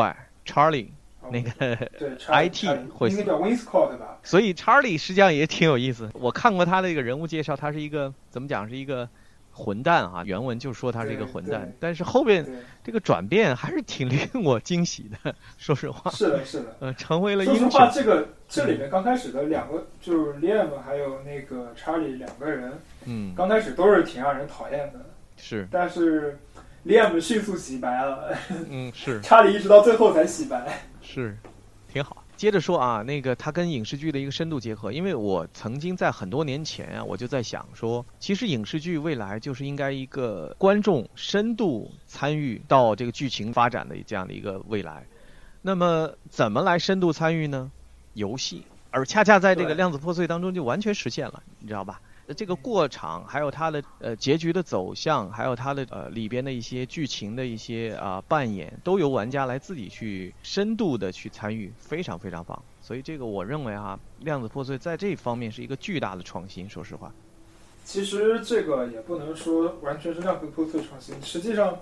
[0.46, 0.92] ，Charlie 哦
[1.32, 1.52] 那个。
[1.98, 4.18] 对 IT 会死应该叫 Winscott 吧？
[4.24, 6.10] 所以查理实际上也挺有意思。
[6.14, 9.08] 我看过他的一个人物介绍，他是一个怎么讲是一个
[9.52, 12.46] 混蛋啊，原文就说他是一个混蛋但是后边，
[12.84, 15.34] 这个转变还是挺令我惊喜的。
[15.58, 16.76] 说实话，是的，是的。
[16.80, 22.74] 呃，成为了说实英话，这个这里面刚开始的两个就是 Liam 还有那个 Charlie 两个人，
[23.06, 25.00] 嗯，刚开始都是挺让人讨厌的，
[25.38, 26.38] 是，但是
[26.86, 28.36] Liam 迅速洗白了
[28.70, 30.82] 嗯，是， Charlie 一直到最后才洗白。
[31.08, 31.38] 是，
[31.88, 32.26] 挺好。
[32.36, 45.08] 接着说啊，那个它跟影视剧的一个深度结合，因为我曾经在很多年前啊，我就在想说，其实影视剧未来就是应该一个观众深度参与到这个剧情发展的这样的一个未来。
[45.62, 47.72] 那么怎么来深度参与呢？
[48.14, 52.02] 游戏，而恰恰在这个量子破碎当中就完全实现了，你知道吧？
[52.34, 62.62] 这个过场，还有它的呃结局的走向，还有它的呃里边的一些剧情的一些啊、扮演，都由玩家来自己去深度的去参与，非常非常棒。
[62.82, 66.70] 所以这个我认为啊，量子破碎在这方面是一个巨大的创新。
[66.70, 67.14] 说实话，
[67.86, 71.78] 其实这个也不能说完全是量子破碎创新，实际上。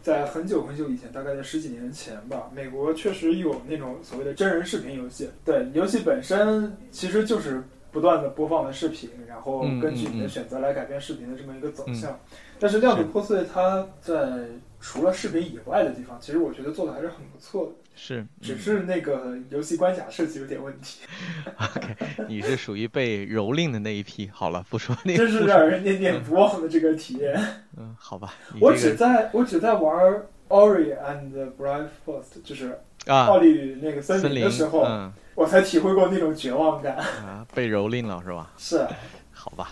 [0.00, 5.28] 在很久很久以前，大概在十几年前吧，美国确实有那种所谓的真人视频游戏。
[5.44, 12.18] 对，游戏本身其实就是不断的播放的视频，然后嗯根据你的选择来改变视频的这么一个走向。
[12.60, 14.46] 但是量子破碎它在
[14.80, 21.06] 除了视频以外的地方，其实我觉得做的还是很不错的，是，只嗯是那个游戏关卡设计有点问题，
[21.56, 21.96] OK，
[22.28, 24.28] 你是属于被蹂躏的那一批。
[24.32, 27.40] 好了，不说那个，真是让人念念不忘的这个体验。
[27.76, 36.96] 嗯，好吧，我这个只在我只在玩 Ori and the Blind Forest，就是啊奥利与那个森森林林的时候，嗯我才体会过那种绝望感。
[36.96, 38.50] 啊，被蹂躏了是吧？
[38.58, 38.86] 是，
[39.32, 39.70] 好吧，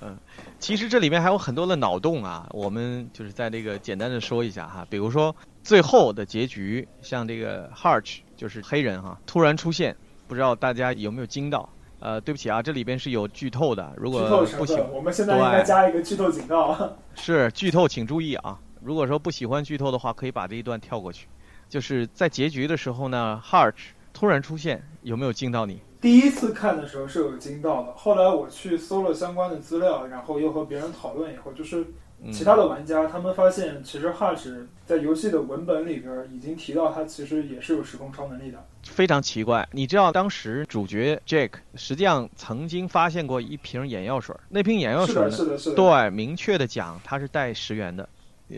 [0.00, 0.16] 嗯，
[0.60, 9.96] 其实这里面还有很多的脑洞啊，我们就是在这个简单的说一下哈，比如说最后的结局，像这个 Harch 就是黑人哈，突然出现，
[10.28, 11.68] 不知道大家有没有惊到？
[12.00, 14.20] 呃，对不起啊，这里边是有剧透的，如果
[14.56, 16.96] 不行，我们现在应该加一个剧透警告。
[17.16, 18.56] 是剧透，请注意啊！
[18.82, 21.26] 如果说不喜欢剧透的话，可以把这一段跳过去。
[21.68, 25.80] 就是在结局的时候呢，Harch 突然出现，有没有惊到你？
[26.00, 31.84] 第一次看的时候是有惊到的，后来我去搜了相关的资料，然后又和别人讨论以后，就是
[32.22, 38.64] 嗯其他的玩家他们发现，其实 Hush 在游戏的文本里边已经提到他其实也是有时空超能力的。
[38.84, 45.76] 非常奇怪，你知道当时主角 Jake 实际上曾经发现过一瓶眼药水，那瓶眼药水呢，是的，是的。
[45.76, 48.08] 对，明确的讲它是带十元的，呃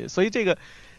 [0.08, 0.56] 所以这个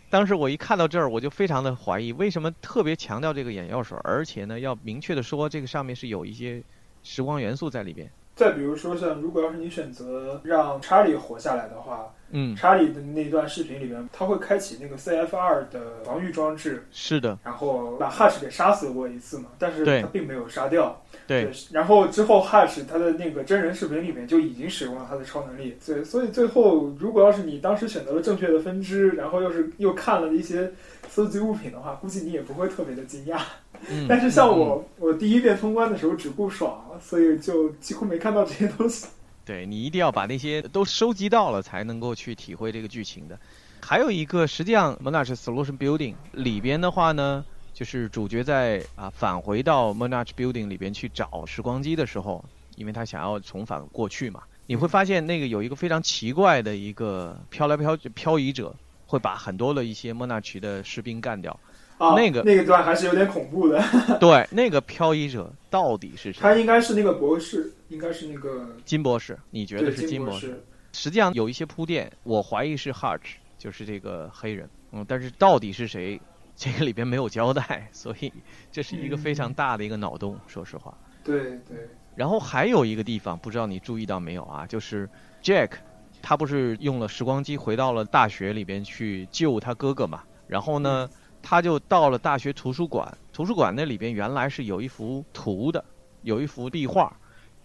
[0.10, 6.62] 当时我一看到这儿，我就非常的怀疑，为什么特别强调这个眼药水，而且呢要明确的说这个上面是有一些
[7.04, 8.12] 时光元素在里边。
[8.36, 21.02] 再比如说，像如果要是你选择让查理活下来的话，嗯，查理的那段视频里面，他会开启那个 CFR 的防御装置，是的，然后把 Hush 给杀死过一次嘛，但是他并没有杀掉。
[21.28, 30.72] 对，然后之后 Hush 他的那个真人视频里面就已经使用了他的超能力，对，所以最后如果要是你当时选择了正确的分支，然后又是又看了一些
[31.14, 33.42] 搜集物品的话，估计你也不会特别的惊讶。
[33.90, 39.08] 嗯，但是像嗯我，我第一遍通关的时候只顾爽，所以就几乎没看到这些东西。
[39.44, 43.38] 对你一定要把那些都收集到了，才能够去体会这个剧情的。
[43.82, 47.44] 还有一个，实际上 Monarch Solution Building 里边的话呢，
[47.74, 52.46] 就是主角在啊返回到 Monarch Building 里边去找时光机的时候，
[52.78, 58.74] 因为他想要重返过去嘛，你会发现那个有一个非常奇怪的一个飘来飘漂移者，
[59.12, 61.60] 会把很多的一些 Monarch 的士兵干掉。
[61.98, 63.84] 啊，那个那个段还是有点恐怖的。
[64.20, 66.56] 对，那个漂移者到底是谁他？
[66.56, 70.48] 应该是那个博士，应该是那个金博士，你觉得是金博士？
[70.48, 70.66] 博士。
[70.94, 76.20] 实际上有一些铺垫，我怀疑是 Harch，就是这个黑人，嗯，但是到底是谁，
[76.56, 78.34] 这个里边没有交代，所以
[78.72, 80.98] 这是一个非常大的一个脑洞，说实话。
[81.24, 85.08] 对对，然后还有一个地方，不知道你注意到没有啊，就是
[85.44, 85.74] Jack，
[86.22, 90.24] 他不是用了时光机回到了大学里边去救他哥哥嘛？
[90.48, 91.10] 然后呢，
[91.42, 95.84] 他就到了大学图书馆，图书馆那里边原来是有一幅图的，
[96.24, 97.16] 有一幅壁画。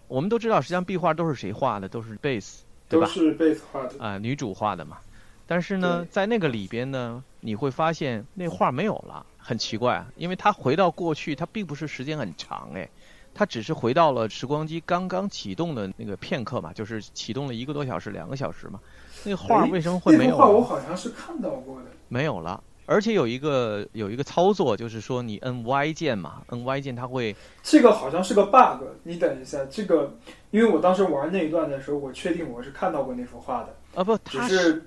[0.07, 1.89] 我们都知道，实际上壁画都是谁画的？
[1.89, 3.07] 都是贝斯，对吧？
[3.07, 4.01] 都是贝斯画的。
[4.01, 4.97] 啊、女主画的嘛。
[5.45, 12.89] 但是呢，在那个里边呢，你会发现那画没有了，很奇怪啊，因为他回到过去，他并不是时间很长哎，
[13.37, 18.79] 它只是回到了时光机刚刚启动的那个片刻嘛，就是启动了一个多小时、两个小时嘛。
[19.23, 20.61] 那个画哎为什么会没有那幅画我？
[20.61, 21.85] 好像是看到过的。
[22.07, 22.63] 没有了。
[22.87, 30.15] 而且有一个有一个操作，就是说你摁 Y 键嘛，摁 Y 键它会这个好像是个 bug，你等一下，这个
[30.51, 34.85] 因为我当时玩那一段的时候，我确定我是看到过那幅画的，啊不，只它是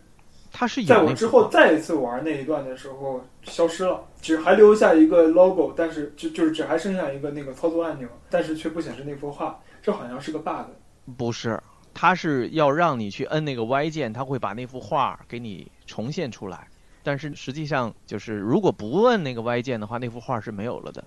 [0.53, 10.67] 它是有在我之后再一次玩那一段的时候消失了，只还留下一个 logo，但是就就是只还剩下一个那个操作按钮，但是却不显示那幅画，这好像是个 bug。
[11.17, 11.61] 不是，
[11.95, 16.67] 它是要让你去摁那个 Y 键，它会把那幅画给你重现出来。
[17.03, 21.03] 但是实际上就是，如果不摁那个 Y 键的话，那幅画是没有了的。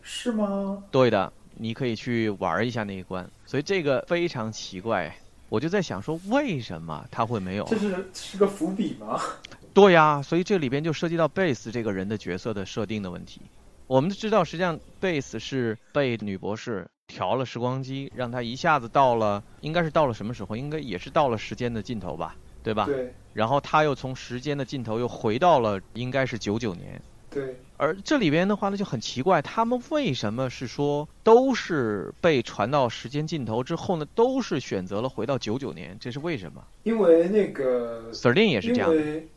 [0.00, 0.84] 是吗？
[0.90, 3.28] 对的，你可以去玩一下那一关。
[3.44, 5.14] 所以这个非常奇怪，
[5.52, 7.64] 我就在想说，为什么他会没有？
[7.66, 9.20] 这是是个伏笔吗？
[9.74, 13.42] 对呀，所以这里边就涉及到贝斯这个人的角色的设定的问题。
[13.86, 20.56] 我们知道，实际上贝斯是被女博士调了时光机，让他一下子到了，应该是到了什么时候？
[20.56, 22.86] 应该也是到了时间的尽头吧，对吧？
[22.86, 26.98] 对然后他又从时间的尽头又回到了应该是九九年。
[27.32, 35.96] 对，而这里边的话呢就很奇怪，他们为什么是说都是被传到时间尽头之后呢，都是选择了回到九九年？
[35.98, 39.28] 这是为什么因为那个 s e r i n 也是这样的，因为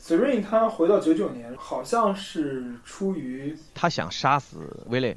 [0.00, 5.16] Serene 他回到九九年，好像是出于他想杀死威廉。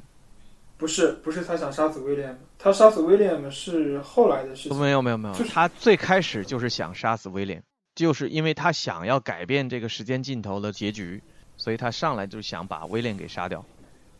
[0.76, 4.78] 不是不是他想杀死威廉，他杀死威廉是后来的事情。
[4.78, 7.62] 没有没有没有就，是他最开始就是想杀死威廉，
[7.94, 11.22] 就是因为他想要改变这个时间尽头的结局，
[11.64, 13.64] 所以他上来就想把威廉给杀掉。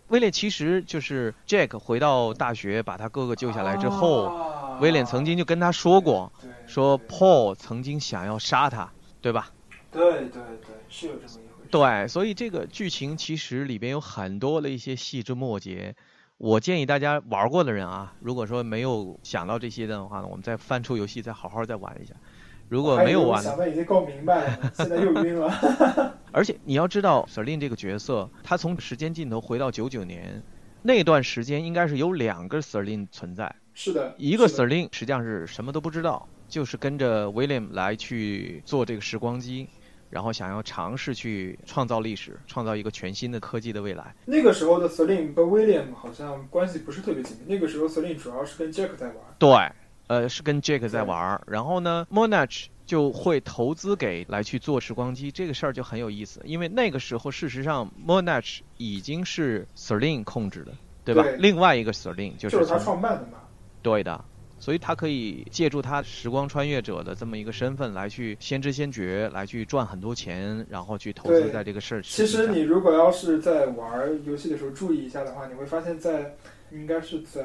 [0.09, 6.33] 威廉其实就是 Jack 回到大学把他哥哥救下来之后，啊威廉曾经就跟他说过，
[6.67, 8.91] 说 Paul 曾经想要杀他，
[9.21, 9.51] 对吧？
[9.93, 11.69] 对对对，是有这么一回事。
[11.71, 15.95] 对，所以这个剧情其实里边有很多的一些细枝末节。
[16.39, 22.15] 我建议大家玩过的人啊，如果说没有想到这些的话呢，我们再翻出游戏再好好再玩一下。
[22.75, 26.19] 如果没有玩想的已经够明白了，现在又晕了。
[26.33, 30.43] 而且你要知道 s e r l i n 这个角色，他从时间尽头回到九九年
[30.83, 37.27] 那段时间，应该是有两个 s e r l i n 存在，是的，一个是 s e 的 r l i n 实际上是什么都不知道，就是跟着
[37.29, 39.69] William 来去做这个时光机，
[40.11, 44.13] 然后想要尝试去创造历史，创造一个全新的科技的未来。
[44.25, 47.55] 那个时候的 Celine 跟 William 好像关系不是特别紧密。
[47.55, 49.17] 那个时候 Celine 主要是跟 Jack 在玩。
[49.39, 49.49] 对，
[50.07, 60.73] 呃，是跟 Jake 在玩儿，然后呢，Monarch 就会投资给来去做时光机，这个事儿就很有意思，因为那个时候事实上 Monarch 已经是 Serling 控制的，
[61.05, 61.23] 对吧？
[61.23, 63.39] 对另外一个 Serling 就就是是他创办的嘛。
[63.81, 64.23] 对的，
[64.59, 72.03] 所以他可以借助他时光穿越者的这么一个身份来去先知先觉，来去赚很多钱，然后去投资在这个事儿。
[72.03, 76.35] 其实你如果要是在玩游戏的时候注意一下的话，你会发现在
[76.75, 77.41] 应该是在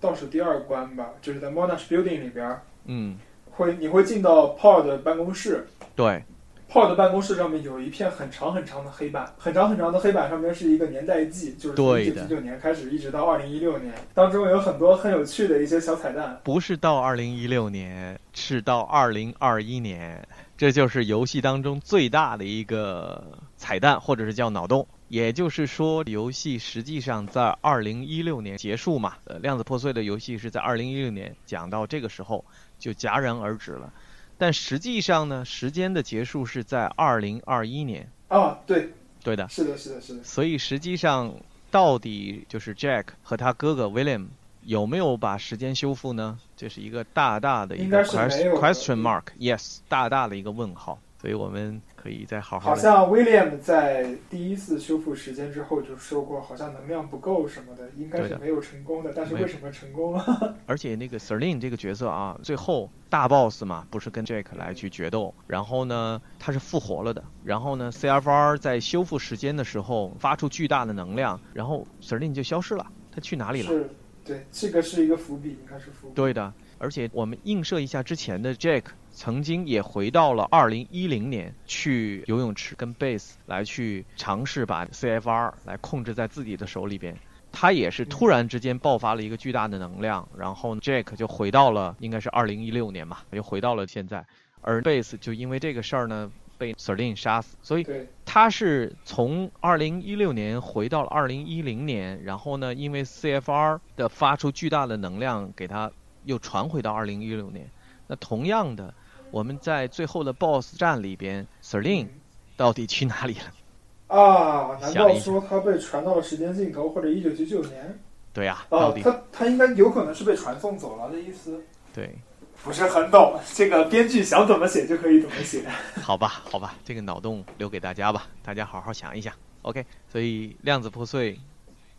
[0.00, 2.56] 倒数第二关吧，就是在 Monash Building 里边
[2.86, 3.18] 嗯，
[3.50, 5.66] 会你会进到 Paul 的办公室。
[5.96, 6.22] 对
[6.70, 16.40] Paul 的办公室上面有一片很长很长的黑板，很长很长的黑板上面是一个年代记，就是从一九九九年开始一直到二零一六年，当中有很多很有趣的一些小彩蛋。
[16.42, 23.22] 不是到二零一六年，是到二零二一年，这就是游戏当中最大的一个
[23.58, 24.86] 彩蛋，或者是叫脑洞。
[25.12, 32.42] 也就是说，游戏实际上在二零一六年结束嘛，呃，量子破碎的游戏是在二零一六年讲到这个时候
[32.78, 33.92] 就戛然而止了，
[34.38, 38.88] 但实际上呢，时间的结束是在二零二一年，啊，对，
[39.22, 39.46] 对的。
[39.50, 40.24] 是的，是的，是的。
[40.24, 41.34] 所以实际上，
[41.70, 44.28] 到底就是 Jack 和他哥哥 William
[44.62, 46.38] 有没有把时间修复呢？
[46.56, 50.98] 这是一个大大的一个 question mark，yes，大大的一个问号。
[51.20, 52.70] 所以我们可以再好好。
[52.70, 59.12] 好像 William 在第一次修复时间之后就说过，好像能量不够什么的，应该是没有成功的。
[59.14, 60.56] 但是为什么成功了？
[60.66, 67.22] 而且那个 Serlin 这个角色啊，最后大 boss 嘛，不是跟 Jack 来去决斗，然后呢，他是复活了的。
[67.44, 73.68] 然后呢，CFR 在修复时间的时候发出巨大的能量，然后 Serlin 就消失了，他去哪里了？
[73.68, 73.90] 是，
[74.24, 76.14] 对，这个是一个伏笔，应该是伏笔。
[76.14, 78.82] 对的，而且我们映射一下之前的 Jack，
[79.12, 87.16] 曾经也回到了二零一零年，去游泳池跟 Base 来去尝试把 CFR 来控制在自己的手里边。
[87.52, 94.24] 他也是突然之间爆发了一个巨大的能量，然后 Jack 就回到了应该是二零一六年嘛，又回到了现在。
[94.62, 105.90] 而 Base 就因为这个事儿呢被 Serlin 杀死，所以，他是从二零一六年回到了二零一零年，然后呢，因为 CFR 的发出巨大的能量，给他
[106.24, 107.68] 又传回到二零一六年。
[108.06, 108.94] 那同样的，
[109.32, 112.06] 我们在最后的 BOSS 战里边，Serlin
[112.54, 114.14] 到底去哪里了？
[114.14, 117.98] 啊，难道想说他被传到了时间尽头，或者一九九九年？
[118.34, 121.58] 对呀、底他他应该有可能是被传送走了的意思。
[121.94, 122.14] 对，
[122.62, 125.66] 不是很懂，这个编剧想怎么写就可以怎么写。
[126.02, 129.32] 好吧，好吧，这个脑洞留给大家吧，大家好好想一想。
[129.62, 131.40] OK，所以量子破碎，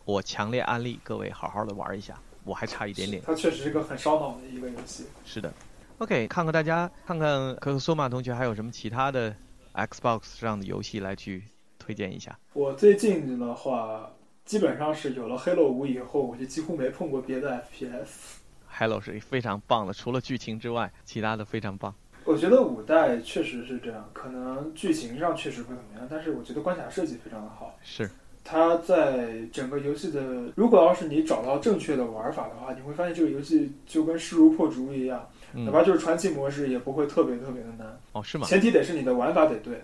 [0.04, 2.14] 我强烈安利各位好好的玩一下，
[2.44, 3.20] 我还差一点点。
[3.26, 5.04] 它确实是个很烧脑的一个游戏。
[5.24, 5.52] 是的
[5.98, 9.34] ，OK，看看大家，看看可可索马同学还有什么其他的
[9.74, 11.42] Xbox 上的游戏来去
[11.78, 12.38] 推荐一下。
[12.52, 14.10] 我最近的话，
[14.44, 18.38] 基本上是有了 Halo 五以后，我就几乎没碰过别的 FPS。
[18.66, 21.94] Hello 是非常棒的，除了剧情之外，其他的非常棒。
[22.24, 27.78] 我觉得五代确实是这样，可能剧情上确实不怎么样，但是我觉得关卡设计非常的好。
[27.82, 28.10] 是，
[28.42, 38.46] 它在整个游戏的，如果要是你找到正确的玩法的话，你会发现这个游戏就跟势如破竹一样，哪嗯，怕就是传奇模式也不会特别特别的难，哦，是吗？
[38.46, 39.82] 前提得是你的玩法得对。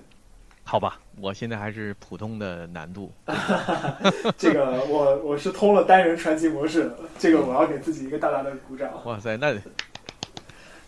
[0.63, 3.11] 好吧，我现在还是普通的难度。
[4.39, 8.91] 这个我我是通了单人传奇模式，这个我要给自己一个大大的鼓掌。
[9.05, 9.55] 哇塞，那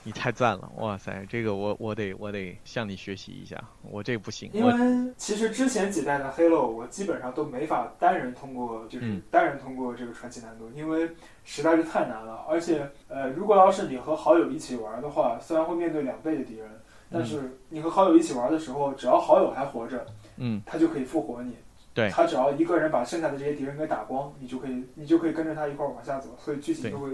[0.05, 0.71] 你太赞了！
[0.79, 4.51] 哇塞，这个我我得我得向你学习一下，我这个不行。
[4.53, 4.73] 因为
[5.17, 11.09] 其实之前几代的 Halo 我基本上都没法单人通过，就是嗯单人通过这个传奇难度，因为
[11.45, 12.45] 实在是太难了。
[12.49, 16.69] 而且呃，如果要是你和好友一起玩的话，虽然会面对两倍的敌人，
[17.11, 20.05] 但是你和好友一起玩的时候，只要好友还活着，
[20.37, 21.57] 嗯，他就可以复活你。
[21.95, 27.11] 对他只要一个人把剩下的这些敌人给打光，你就可以你就可以跟着他一块儿往下走，所以剧情就会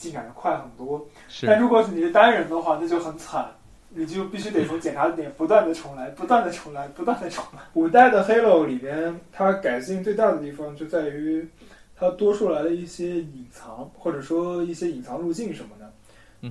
[0.00, 1.06] 进展的快很多。
[1.28, 3.46] 是但如果你是单人的话，那就很惨，
[3.90, 7.60] 你就必须得从检查点不断的重来，不断的重来，不断的重来。
[7.74, 11.46] 五代的 Halo 里边，它改进最大的地方就在于
[11.94, 15.79] 它多出来了一些隐藏，或者说一些隐藏路径什么的。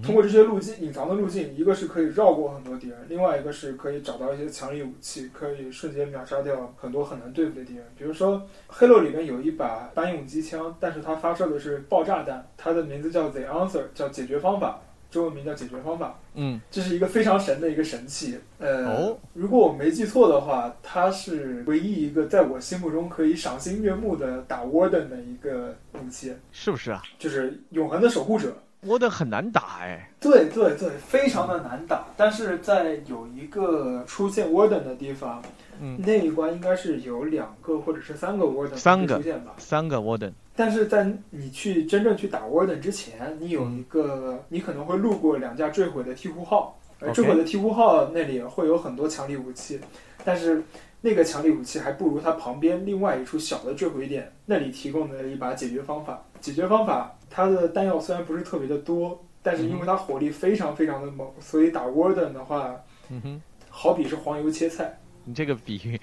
[0.04, 7.84] 通过这些路径隐藏的路径，一个是可以绕过很多敌人，另外一个是可以找到一些强力武器，可以瞬间秒杀掉很多很难对付的敌人。
[7.98, 8.40] 比如说
[8.72, 14.80] 《Halo》里面有一把单用机枪，但是它发射的是爆炸弹，它的名字叫 The Answer，叫解决方法，
[15.10, 16.20] 中文名叫解决方法。
[16.36, 18.38] 嗯这是一个非常神的一个神器。
[18.60, 27.02] 呃，哦如果我没记错的话，它是唯一一个在我心目中可以赏心悦目的打 Warden 的一个武器，是不是啊？
[27.18, 28.56] 就是永恒的守护者。
[28.82, 30.10] 我的很难打哎。
[30.20, 35.42] 对对对，非常的难打，但是在有一个出现 Warden 的地方，
[35.82, 39.54] 嗯，那一关应该是有两个或者是三个 Warden 三个出现吧。
[39.58, 40.32] 三个 Warden。
[40.56, 49.80] 但是在你去真正去打 Warden 之前，你有一个，你可能会路过两架坠毁的鹈鹕号，而坠毁的鹈鹕号那里会有很多强力武器，
[50.26, 50.62] 但是
[51.00, 56.22] 那个强力武器还不如它旁边另外一处小的坠毁点那里提供的一把解决方法。
[56.40, 62.76] 解决方法它的弹药虽然不是特别的多，但是因为它火力非常非常的猛，所以打 Warden 的话，
[63.10, 64.98] 嗯哼，好比是黄油切菜。
[65.26, 66.00] 你这个比喻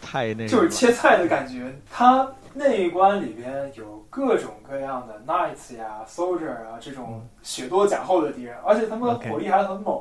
[0.00, 0.68] 太那就是。
[0.68, 1.74] 切菜的感觉。
[1.90, 10.00] 它那一关里边有各种各样的 knights 呀、soldier 啊这种血多甲厚的敌人，而且他们的火力还很猛。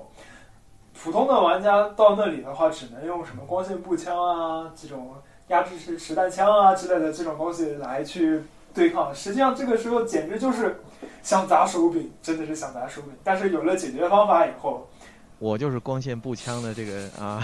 [0.94, 5.16] 普通的玩家到那里的话，只能用什么光线步枪啊、这种
[5.48, 8.42] 压制式实弹枪啊之类的这种东西来去
[8.78, 9.14] 对抗。
[9.14, 10.80] 实际上这个时候简直就是
[11.24, 13.12] 想砸手柄，真的是想砸手柄。
[13.24, 14.88] 但是有了解决方法以后，
[15.40, 17.42] 我就是光线步枪的这个啊，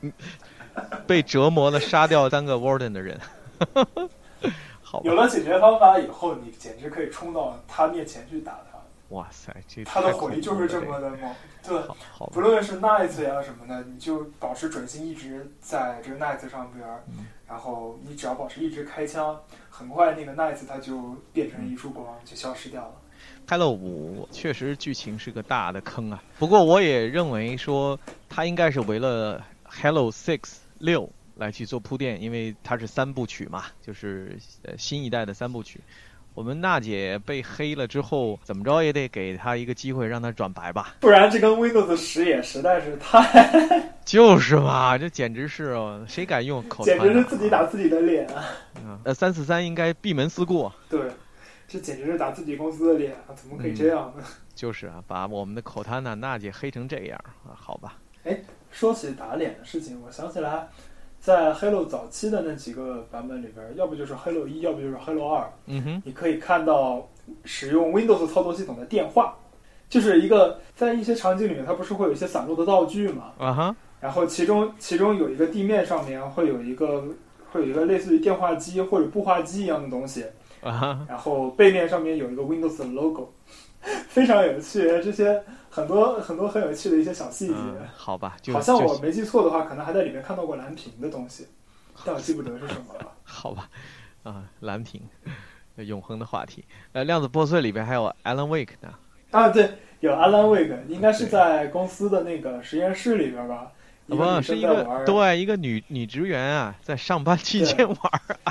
[1.06, 3.20] 被折磨的杀掉三个 Warden 的人。
[4.82, 8.78] 好吧有，了解决方法以后，你简直可以冲到他面前去打他。
[9.08, 11.30] 哇塞，这他的太火力就是这么的猛。
[11.62, 11.78] 对，
[12.32, 19.38] 不论是 Knight 呀什么的，你就保持准心一直在这个 Knight 上边儿，嗯然后你只要保持一直开枪，
[19.68, 22.94] 很快那个 Knight 它就变成一束光，就消失掉了。
[23.48, 27.98] Hello 五确实剧情是个大的坑啊，不过我也认为说
[28.28, 35.80] 它应该是为了 Hello Six 六来去做铺垫，因为它是三部曲嘛，就是呃新一代的三部曲。
[36.34, 40.96] 我们娜姐被黑了之后，怎么着也得给她一个机会，让她转白吧。
[40.98, 48.44] 不然这跟 Windows 十也实在是太， 就是嘛，这简直是哦，谁敢用口 简直是自己打自己的脸啊！
[48.84, 51.00] 啊呃，三四三应该闭门思过，对，
[51.68, 53.30] 这简直是打自己公司的脸啊！
[53.36, 54.24] 怎么可以这样呢？
[54.56, 58.40] 就是啊，把我们的口滩娜娜姐黑成这样啊，好吧，哎
[58.72, 60.66] 说起打脸的事情，我想起来，
[61.24, 65.50] 在 Halo 早期的那几个版本里边，要不就是 Halo 一，要不就是 Halo 二。
[65.64, 67.08] 嗯哼，你可以看到
[67.46, 69.34] 使用 Windows 操作系统的电话，
[69.88, 73.32] 就是一个在一些场景里面，它不是会有一些散落的道具嘛？
[73.38, 77.02] 啊哈，然后其中其中有一个地面上面会有一个
[77.50, 80.26] 会有一个类似于电话机或者步话机一样的东西，
[80.60, 83.32] 啊哈，然后背面上面有一个 Windows 的 logo，
[84.08, 84.82] 非常有趣。
[85.02, 87.54] 这些很多很多很有趣的一些小细节。
[87.56, 91.46] 嗯，好吧，就好像我没记错的话，可能还在里面看到过蓝屏的东西，
[92.04, 93.12] 但我记不得是什么了。
[93.24, 93.68] 好吧，
[94.22, 95.00] 啊，蓝屏，
[95.76, 96.64] 永恒的话题。
[96.92, 98.94] 呃，量子破碎里边还有 Alan Wake 呢，
[99.30, 99.70] 啊，对，
[100.00, 103.72] 有 Alan Wake，应该是在公司的那个实验室里边吧？
[104.06, 105.02] 一个女不是一个。
[105.06, 107.98] 对一个女女职员啊，在上班期间玩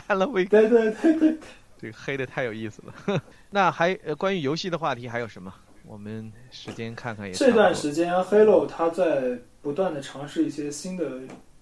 [0.07, 1.38] Alan Wake，对对对对，
[1.84, 3.22] 这个黑的太有意思了。
[3.51, 5.53] 那还呃关于游戏的话题还有什么？
[5.85, 11.19] 我们时间看看也这段时间 Halo 它在不断的尝试一些新的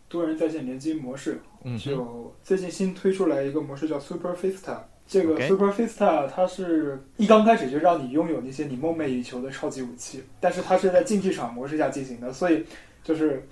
[0.07, 4.77] 多人在线联机模式，嗯就最近新推出来一个模式叫 Super Fista。
[5.07, 12.63] 这个 Super Fista 它是一刚开始就让你拥有那些你梦寐以求的超级武器，但是它是在竞技场模式下进行的，所以
[13.03, 13.43] 就是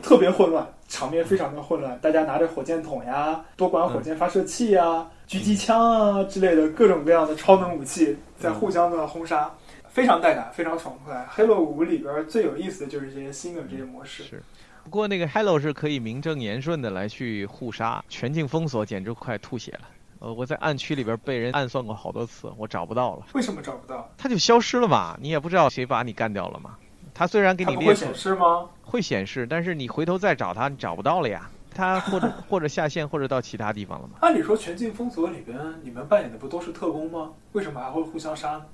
[0.00, 9.50] 特别混乱，场面非常的混乱，大家拿着火箭筒呀、多管火箭发射器呀、狙击枪啊之类的各种各样的超能武器在互相的轰杀，
[9.88, 11.26] 非常带感，非常爽快。
[11.34, 14.24] Halo 五里边最有意思的就是这些新的这些模式。
[14.24, 14.42] 是。
[14.84, 19.88] 不过那个 Hello 是可以名正言顺的来去互杀，全境封锁简直快吐血了。
[20.18, 24.06] 呃，我在暗区里边被人暗算过好多次，我找不到了，为什么找不到？
[24.18, 26.76] 它就消失了嘛，你也不知道谁把你干掉了嘛。
[27.14, 28.68] 它虽然给你列出会显示吗？
[28.82, 31.48] 会显示，但是你回头再找它，你找不到了呀。
[31.72, 34.14] 它或者或者下线，或者到其他地方了吗。
[34.20, 37.32] 按理说，全境封锁里边你们扮演的不都是特工吗？
[37.52, 38.66] 为什么还会互相杀呢？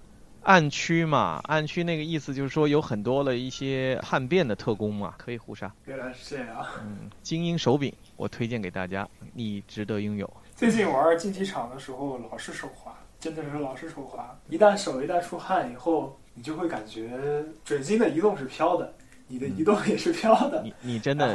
[0.44, 5.70] 暗区嘛，暗区那个意思就是说有很多的一些叛变的特工嘛，可以互杀。
[5.84, 6.64] 原来是这样。
[6.84, 10.32] 嗯，精英手柄我推荐给大家，你值得拥有。
[10.54, 14.38] 最近玩竞技场的时候，老是手滑，真的是老是手滑。
[14.48, 18.94] 一旦手一旦出汗以后，你就会感觉准心的移动是飘的，
[19.28, 20.62] 你的移动也是飘的。
[20.62, 21.32] 你你真的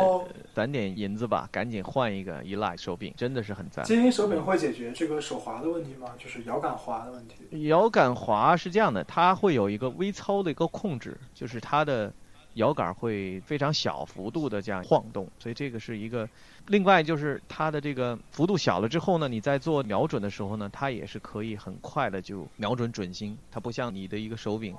[0.53, 3.85] 攒点银子吧，赶紧换一个 Elite 手柄，真的是很赞。
[3.85, 6.09] 精英手柄会解决这个手滑的问题吗？
[6.17, 7.67] 就是摇杆滑的问题。
[7.67, 12.11] 摇杆滑是这样的，它会有一个微操的一个控制，就是它的
[12.55, 16.27] 摇杆会非常小幅度的这样晃动，所以这个是一个。
[16.67, 24.73] 另外就是它的这个幅度小了之后呢，你在做瞄准的时候呢，它也是可以很快的就瞄准准星，它不像你的一个手柄，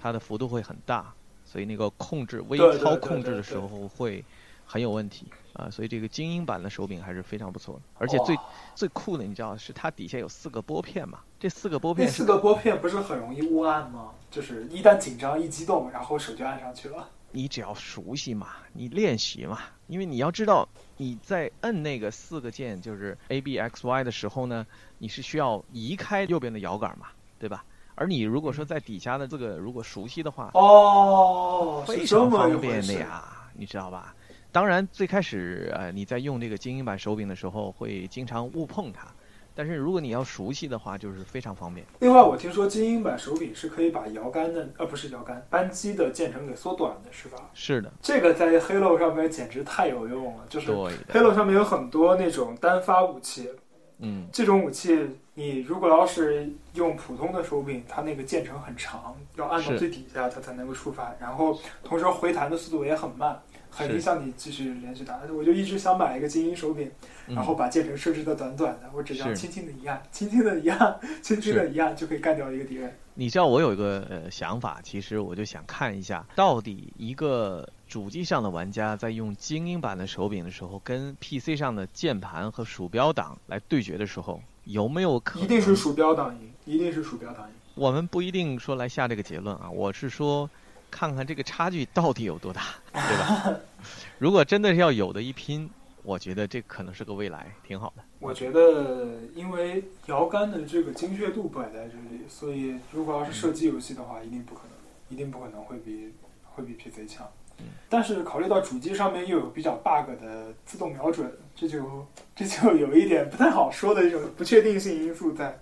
[0.00, 1.14] 它的幅度会很大，
[1.50, 4.22] 所以那个控制微操控制的时候会
[4.66, 8.36] 很有问题啊，所以这个精英版的手柄还是非常不错的，而且最
[8.74, 14.10] 最酷的你知道是它底下有四个拨片嘛，这四个拨片是四个拨片不是很容易误按吗？
[14.30, 17.08] 就是一旦紧张一激动，然后手就按上去了。
[17.32, 20.68] 你只要熟悉嘛，你练习嘛，因为你要知道
[20.98, 24.66] 你在摁那个四个键，就是 A B X Y 的时候呢，
[24.98, 27.08] 你是需要移开右边的摇杆嘛，
[27.38, 27.64] 对吧？
[27.98, 32.92] 而你如果说在底下的这个如果熟悉的话，哦，非常方便的。
[32.94, 34.14] 呀，你知道吧？
[34.52, 39.08] 当然，最开始呃你在用这个精英版手柄的时候会经常误碰它，
[39.54, 41.84] 但是如果你要熟悉的话，就是非常方便。
[41.98, 47.50] 另外，我听说精英版手柄是可以把摇杆的，呃，不是摇杆，扳机的键程给缩短的，是吧？
[47.52, 50.70] 是的，这个在 Halo 上面简直太有用了，就是
[51.12, 53.50] ，Halo 上面有很多那种单发武器，
[53.98, 54.98] 嗯，这种武器
[55.38, 63.40] 你如果要是用普通的手柄，它那个键程很长，要按到最底下它才能够触发，然后同时回弹的速度也很慢，
[63.70, 65.16] 很是影响你继续连续打。
[65.32, 66.90] 我就一直想买一个精英手柄，
[67.28, 72.92] 嗯然后把键程设置的短短的，我只要轻轻的一按，轻轻的一按，轻轻的一按就可以干掉一个敌人。
[73.14, 85.44] 你知道我有一个呃想法，其实我就想看一下，到底一个主机上的玩家在用精英版的手柄的时候，跟 PC 上的键盘和鼠标党来对决的时候，有没有可能？
[85.44, 87.54] 一定是鼠标党赢，一定是鼠标党赢。
[87.74, 90.48] 我们不一定说来下这个结论啊，我是说，
[90.90, 92.62] 看看这个差距到底有多大，
[92.92, 93.58] 对吧？
[94.18, 95.70] 如果真的是要有的一拼，
[96.02, 98.02] 我觉得这可能是个未来，挺好的。
[98.18, 104.70] 我觉得，因为摇杆的这个精确度摆在这里，所以如果要是射击游戏的话，一定不可能，
[105.08, 106.12] 一定不可能会比
[106.44, 107.47] 会比 PC 强嗯。
[107.88, 112.06] 但是考虑到主机上面又有比较 bug 的自动瞄准，这就
[112.36, 115.58] 这就有一点不太好说的一种不确定性因素在。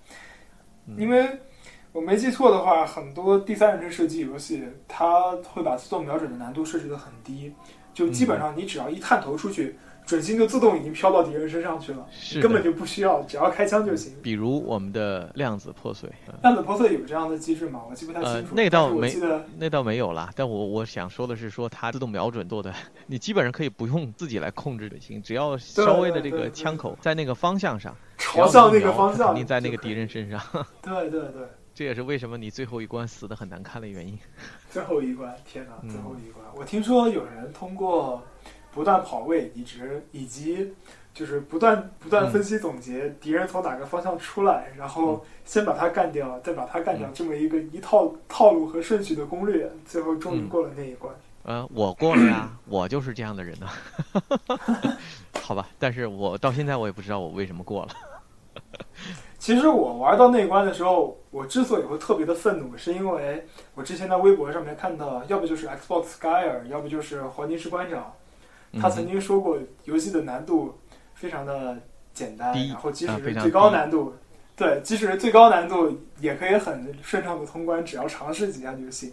[0.86, 1.28] 嗯因为
[1.93, 7.52] 我没记错的话，很多第三人称射击游戏，它会把自动瞄准的难度设置的很低，
[7.94, 9.77] 就基本上你只要一探头出去，
[10.07, 14.15] 准星就自动已经飘到敌人身上去了，是根本就不需要，只要开枪就行。
[14.23, 17.83] 比如我们的量子破碎，呃量子破碎有这样的机制吗？
[17.91, 18.37] 我记不太清楚。
[18.37, 19.15] 呃那倒没
[19.59, 22.73] 那倒没有啦，但我我想说的是说，它自动瞄准做的，
[23.07, 30.41] 你基本上可以不用自己来控制就行，只要稍微的这个枪口在那个方向上，朝向那个方向，肯定在那个敌人身上。
[30.83, 34.16] 对对对，这也是为什么你最后一关死的很难看的原因。
[34.70, 35.73] 最后一关，天哪！
[35.83, 38.23] 嗯最后一关，我听说有人通过
[38.77, 40.70] 不断跑位移植，以及
[41.15, 51.11] 就是不断不断分析总结敌人从哪个方向出来，然后先把他干掉，再把他干掉，嗯这么一个一套套路和顺序的攻略，最后终于嗯过了那一关。
[51.44, 53.66] 呃，我过了呀， 我就是这样的人呢。
[55.40, 57.93] 好吧，但是我到现在我也不知道我为什么过了。
[59.39, 68.12] 其实我玩到那一关的时候，我之所以会特别的愤怒，是因为我之前在微博上面看到，要不就是 Xbox Skyer，要不就是黄金士官长，
[68.81, 70.78] 他曾嗯经说过游戏的难度
[71.15, 71.77] 非常的
[72.15, 74.15] 简单，低然后即使是最高难度，
[74.57, 79.12] 对，即使是最高难度也可以很顺畅的通关，只要尝试几下就行。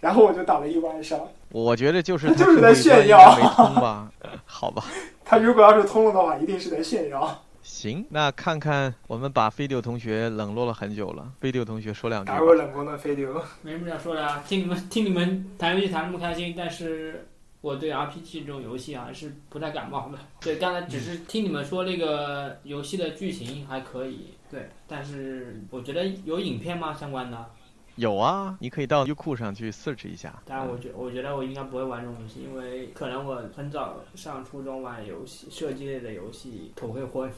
[0.00, 1.20] 然后我就打了一晚上，
[1.50, 4.10] 我觉得就是 就是在炫耀没通吧？
[4.46, 4.84] 好吧，
[5.24, 7.42] 他如果要是通了的话，一定是在炫耀。
[7.62, 12.40] 行，那看看我们把飞丢同学冷落了很久了，飞丢同学说两句吧打。
[12.40, 17.26] 入冷宫的飞丢，没什么想说的啊，听你们听你们谈游戏谈那么开心，但是
[17.60, 20.18] 我对 RPG 这种游戏啊还是不太感冒的。
[20.40, 27.50] 对，刚才只是听你们说那个游戏的剧情还可以，对，但是我觉得有影片吗相关的？
[27.96, 30.42] 有啊，你可以到优酷上去 search 一下。
[30.46, 37.30] 当然我觉我觉得我应该不会玩这种游戏，因为可能我很早上初中玩游戏，射击类的游戏头会昏。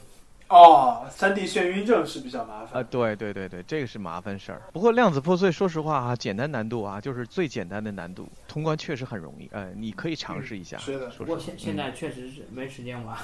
[0.52, 2.86] 哦，三 D 眩晕症是比较麻烦啊，烦。
[2.90, 4.62] 对对对对，这个是麻烦事儿。
[4.72, 9.48] 不过量子破碎，说实话啊，简单难度啊，就是最简单的难度，通关确实很容易。
[9.52, 10.76] 呃，你可以尝试一下。
[10.76, 13.16] 是的说实话不过现现在确实是没时间玩，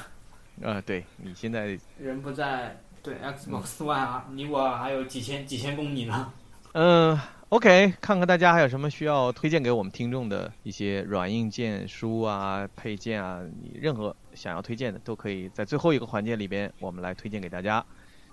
[0.62, 2.80] 嗯呃，对你现在人不在。
[3.00, 6.32] 对 Xbox One 啊，你我还有几千几千公里呢。
[6.72, 7.18] 嗯、
[7.59, 17.83] k 看看大家还有什么需要推荐给我们听众的一些软硬件书啊、配件啊，你任何想要推荐的都可以在最后一个环节里边，我们来推荐给大家。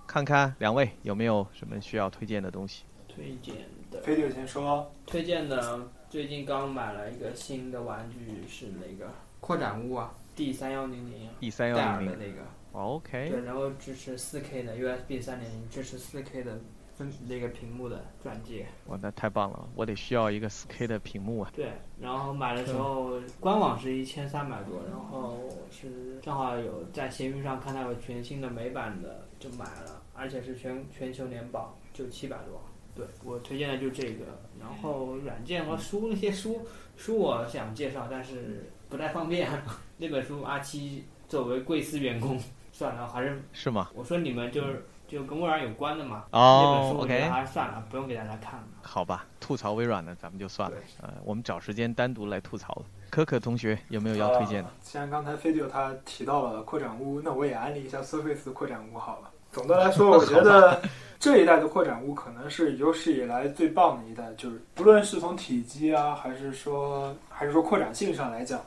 [0.06, 2.84] 看看两位有没有什么需要推荐的东西？
[3.08, 3.56] 推荐
[3.90, 5.80] 的飞流先说，推荐的，
[6.10, 9.10] 最近刚买了一个新的玩具，是那个
[9.40, 12.42] 扩展坞啊，D 三幺零零 D 三幺戴尔零零的那个
[12.74, 16.60] ，，OK，对，然后支持四 K 的 USB 三点零，支持四 K 的
[16.95, 18.65] 分那个屏幕的钻戒。
[18.88, 21.51] 哇，那太棒了，我得需要一个 4K 的屏幕啊。
[21.55, 25.38] 对，然后买的时候官网是一千三百多，然后
[25.69, 32.61] 是正好有在闲鱼上看到有全新的美版的，就买了，而且是全全球联保，就七百多。
[32.95, 34.26] 对我推荐的就这个，
[34.57, 36.65] 然后软件和书那些书
[36.95, 39.49] 书我想介绍，但是不太方便。
[39.97, 42.39] 那本书阿七作为贵司员工，
[42.72, 43.91] 算了，还是是吗？
[43.93, 44.85] 我说你们就是
[45.16, 48.68] 就跟微软有关的嘛，那本哦书我觉得，OK，还是算了，不用给大家看了。
[48.82, 52.86] 好吧，吐槽微软的咱们就算了，呃，我们找时间单独来吐槽了。
[53.10, 54.70] 可可同学有没有要推荐的？
[54.70, 59.30] 呃既然刚才飞九他提到了扩展坞，那我也安利一下 Surface 扩展坞好了。
[59.52, 60.82] 总的来说， 我觉得
[61.18, 68.60] 这一代的扩展坞可能是有史以来最棒的一代，就是不论是从体积啊，还是说还是说扩展性上来讲，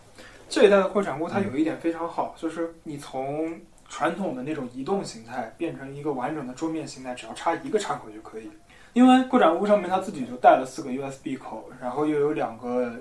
[0.48, 8.50] 这一代的扩展坞它有一点非常好，就是你从传统的那种移动形态变成一个完整的桌面形态，只要插一个插口就可以。
[8.92, 12.92] 因为扩展坞上面它自己就带了四个 USB 口，然后又有两个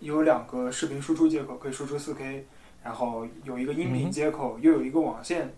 [0.00, 2.42] 有两个视频输出接口可以输出 4K，
[2.82, 5.54] 然后有一个音频接口，又有一个网线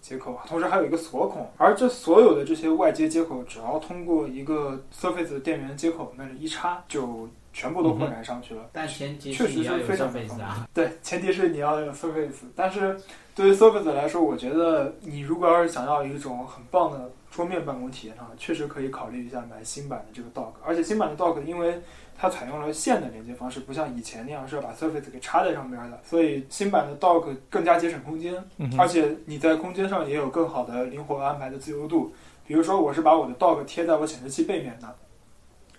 [0.00, 1.50] 接口，同时还有一个锁孔。
[1.56, 8.68] 而这所有的这些外接接口，只要通过一个 Surface 的电源接口那里一插，就全部都扩展上去了。
[8.72, 10.68] 但前提确实是非常 Surface 啊。
[10.72, 12.44] 对，前提是你要有 Surface。
[12.54, 12.98] 但是
[13.34, 20.52] 对于 Surface 来说，我觉得你如果要是想要一种很棒的桌面办公体验的话，确实可以考虑一下买新版的这个 Dock。
[20.64, 21.80] 而且新版的 Dock 因为
[22.16, 28.34] 它采用了线的连接方式，不像以前那样是要把 Surface 给插在上边的，所以新版的 Dock 更加节省空间。
[28.56, 32.12] 嗯而且你在空间上也有更好的灵活安排的自由度。
[32.46, 34.96] 比如说，我是把我的 dock 贴在我显示器背面的，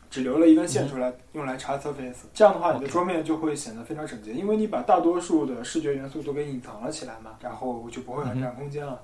[0.09, 9.01] 只留了一根线出来用来插 Surface，这样的话你的桌面就会显得非常整洁，因为你把大多数的视觉元素都给隐藏了起来嘛，然后就不会很占空间了。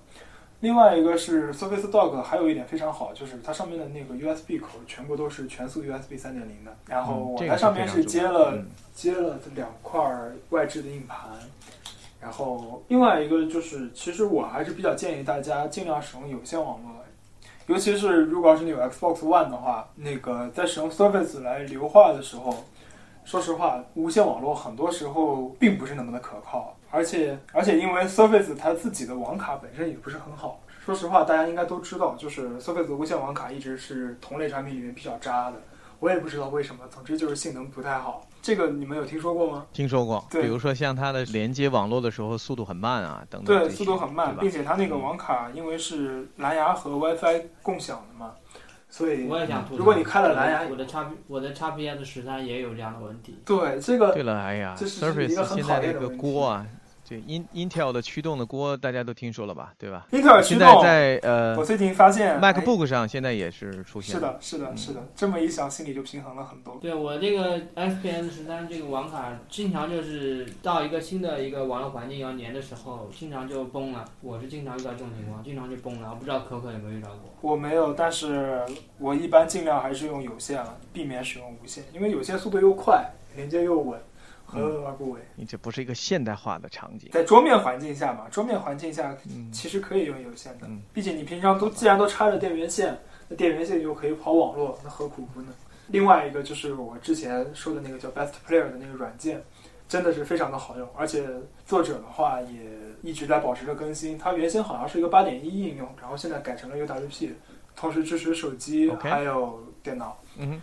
[0.61, 8.65] 另外一个是 Surface Dock，还有一点非常好，就是它上面的那个 USB 口全部都是全速 USB 三点零的，然后我在上面是接了嗯。
[8.95, 11.29] 接了两块儿外置的硬盘，
[12.21, 16.91] 然后另外一个就是，其实我还是比较建议大家尽量使用有线网络，
[17.67, 22.63] 尤其是如果要是你有 Xbox One 的话，那个在使用 Surface 来流化的时候，
[23.23, 30.59] 说实话，无线网络很多时候并不是那么的可靠，而且而且因为 Surface 它自己的网卡本身也不是很好。
[30.85, 35.57] 说实话，大家应该都知道，就是 Surface 无线网卡一直是同类产品里面比较渣的。
[35.99, 38.27] 我也不知道为什么，总之就是性能不太好。
[38.45, 39.65] 这个你们有听说过吗？
[39.73, 48.33] 听说过，比如说像它的连接网络的时候速度很慢啊，等等对，速度很慢，并且它那个网卡因为是蓝牙和 WiFi 共享的嘛，
[48.87, 49.77] 所以我也想吐槽。
[49.79, 53.39] 如果你开了蓝牙我的叉我的叉 PS 十三也有这样的问题。
[53.43, 56.67] 对这个对了，哎呀这是一个，Surface 很现在那个讨厌的问题锅啊，
[57.07, 60.07] 这 In Intel 的驱动的锅大家都听说了吧，对吧？
[60.11, 64.39] 英特尔驱现在，在呃我最近发现哎 MacBook 上现在也是出现了。
[64.41, 66.79] 是的，是的，嗯是的，这么一想，心里就平衡了很多。
[66.81, 74.03] 对我这个 XPS 十三这个网卡，经常就是到一个新的一个网络环境要连的时候，经常就崩了。
[74.21, 76.09] 我是经常遇到这种情况，经常就崩了。
[76.09, 77.31] 我不知道可可有没有遇到过。
[77.41, 78.65] 我没有，但是
[78.97, 83.05] 我一般尽量还是用有线了，避免使用无线，因为有线速度又快，
[83.35, 83.99] 连接又稳，
[84.45, 85.19] 何乐而不为？
[85.35, 87.09] 你这不是一个现代化的场景。
[87.11, 92.97] 在桌面环境下嘛，桌面环境下嗯，其实可以用有线的嗯，毕竟你平常都既然都插着电源线，
[93.27, 95.47] 那电源线又可以跑网络，那何苦不呢？
[95.87, 99.41] 另外一个就是我之前说的那个叫 Best Player 的那个软件，
[99.87, 101.27] 真的是非常的好用，而且
[101.65, 102.59] 作者的话也
[103.03, 104.17] 一直在保持着更新。
[104.17, 107.29] 它原先好像是一个八点一应用，然后现在改成了 UWP，
[107.75, 110.17] 同时支持手机还有电脑。
[110.37, 110.61] 嗯哼，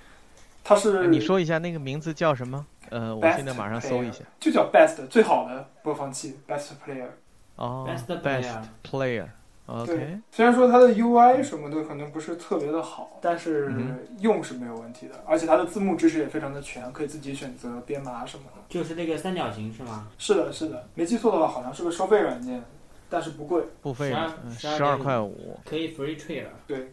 [0.65, 2.67] 它是你说一下那个名字叫什么？
[2.93, 4.23] 呃，我现在马上搜一下。
[4.39, 7.09] 就叫 Best 最好的播放器 Best Player。
[7.57, 9.27] 哦 Best，Best Player。
[9.67, 18.63] OK，对，虽然说它的 UI 什么的可能不是特别的好，但是嗯用是没有问题的，而且它的字幕支持也非常的全，可以自己选择编码什么的。
[18.69, 20.09] 就是那个三角形是吗？
[20.19, 22.61] 是的，是的，没记错的话，好像是个收费软件，
[23.09, 25.59] 但是不贵，付费12十二12块五。
[25.65, 26.47] 可以 free trade。
[26.67, 26.93] 对，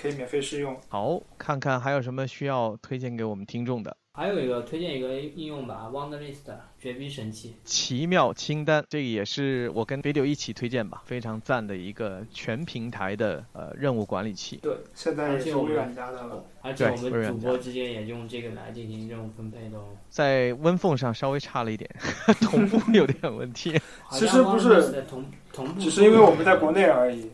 [0.00, 0.74] 可以免费试用。
[0.88, 3.94] 好，看看还有什么需要推荐给我们听众的。
[4.16, 7.56] 还有一个推荐一个应用吧，Wonderlist 绝逼神器。
[7.64, 14.60] 奇妙清单，这个也是我跟北柳一起推荐吧，非常赞的一个全平台的呃任务管理器。
[14.62, 16.44] 对，现在也是微软家的了。
[16.62, 19.88] 而且我们主播之间也用这个来进行任务分配的哦。
[20.08, 21.90] 在 Win 上稍微差了一点，
[22.40, 23.76] 同步有点问题。
[24.12, 27.32] 其实不是同同步，只是因为我们在国内而已，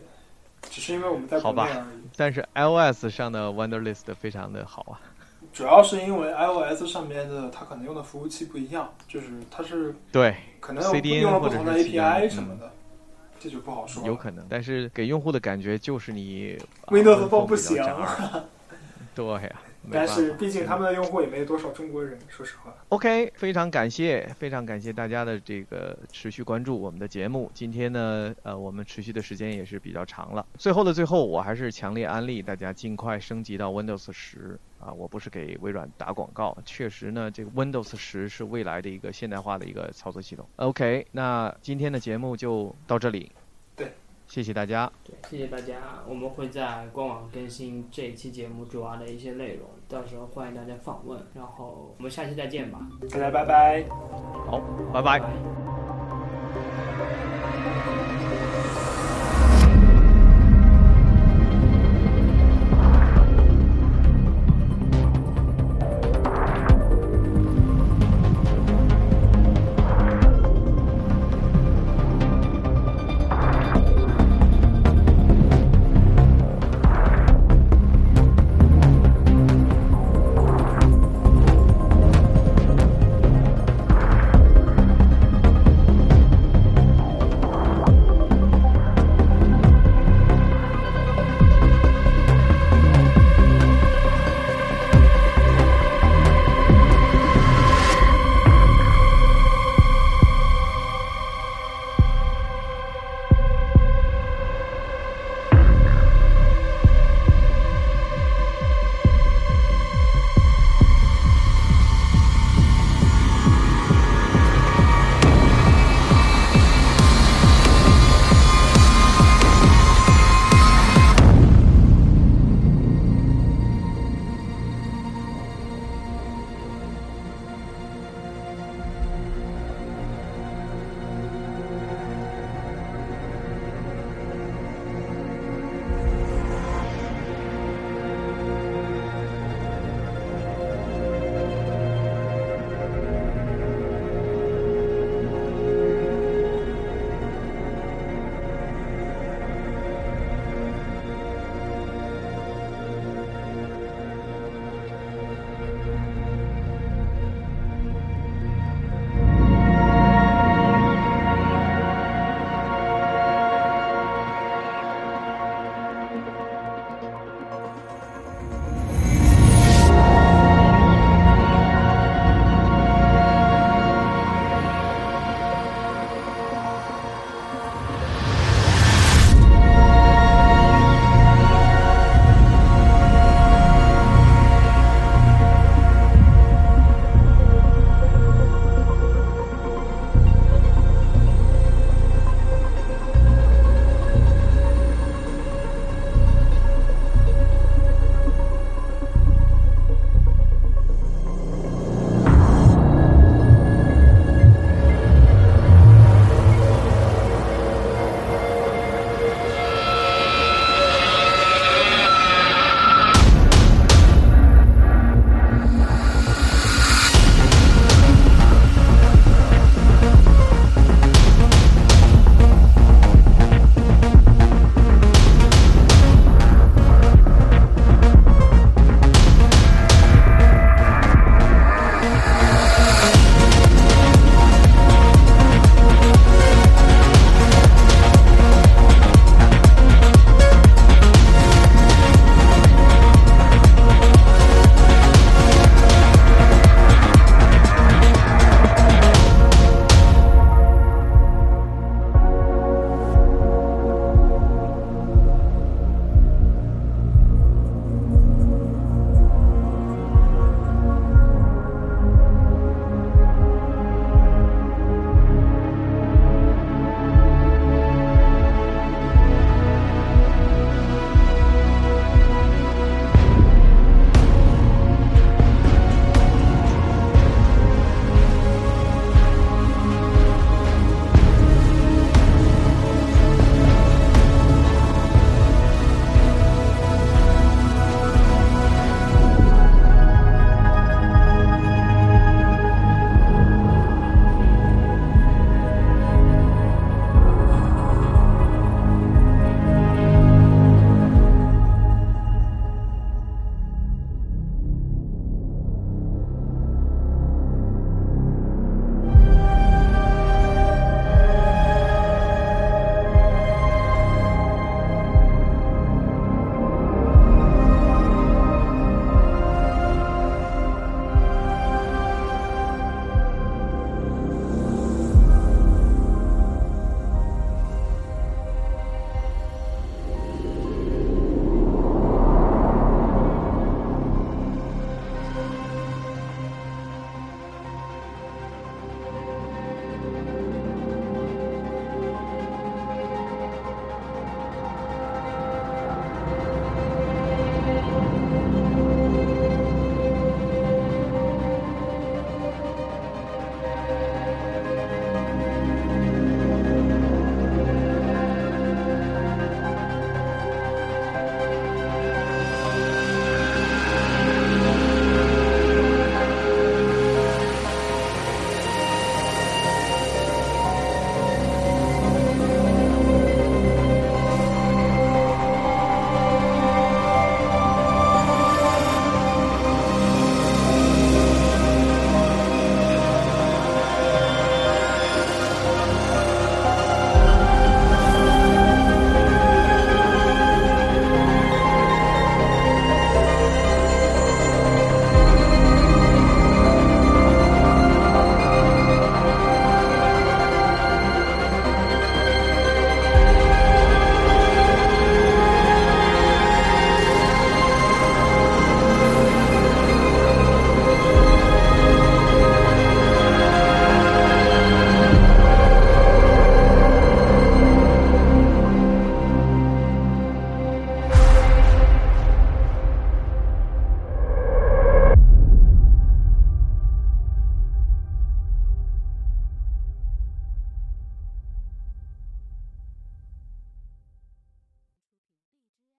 [0.63, 2.09] 只是因为我们在国内而已。
[2.17, 4.99] 但是 iOS 上的 Wonderlist 非常的好啊。
[5.53, 12.71] 主要是因为 iOS 上面的它可能用的服务器不一样，就是它是对，可能用不同的或者是 API 什么的，
[13.41, 14.05] 这就不好说。
[14.07, 17.77] 有可能，但是给用户的感觉就是你、啊 Windows 不行
[19.15, 22.75] 对呀、没但是毕竟他们的用户也没多少中国人，说实话。
[22.89, 27.51] OK，非常感谢，非常感谢大家的这个持续关注我们的节目。
[27.55, 30.45] 今天呢，呃，我们持续的时间也是比较长了。
[30.59, 34.93] 最后的最后，我还是强烈安利大家尽快升级到 Windows 十啊！
[34.93, 40.47] 我不是给微软打广告，确实呢，这个 Windows 十是未来的一个现代化的一个操作系统。
[40.57, 43.31] OK，那今天的节目就到这里。
[44.31, 44.91] 对，谢谢大家。
[45.05, 45.75] 对，谢谢大家。
[46.09, 51.21] 我们会在官网更新这一期节目主要的一些内容，到时候欢迎大家访问。
[51.35, 52.79] 然后我们下期再见吧，
[53.11, 53.85] 大家拜拜。
[54.47, 54.61] 好，
[54.93, 55.19] 拜拜。
[55.19, 56.40] 拜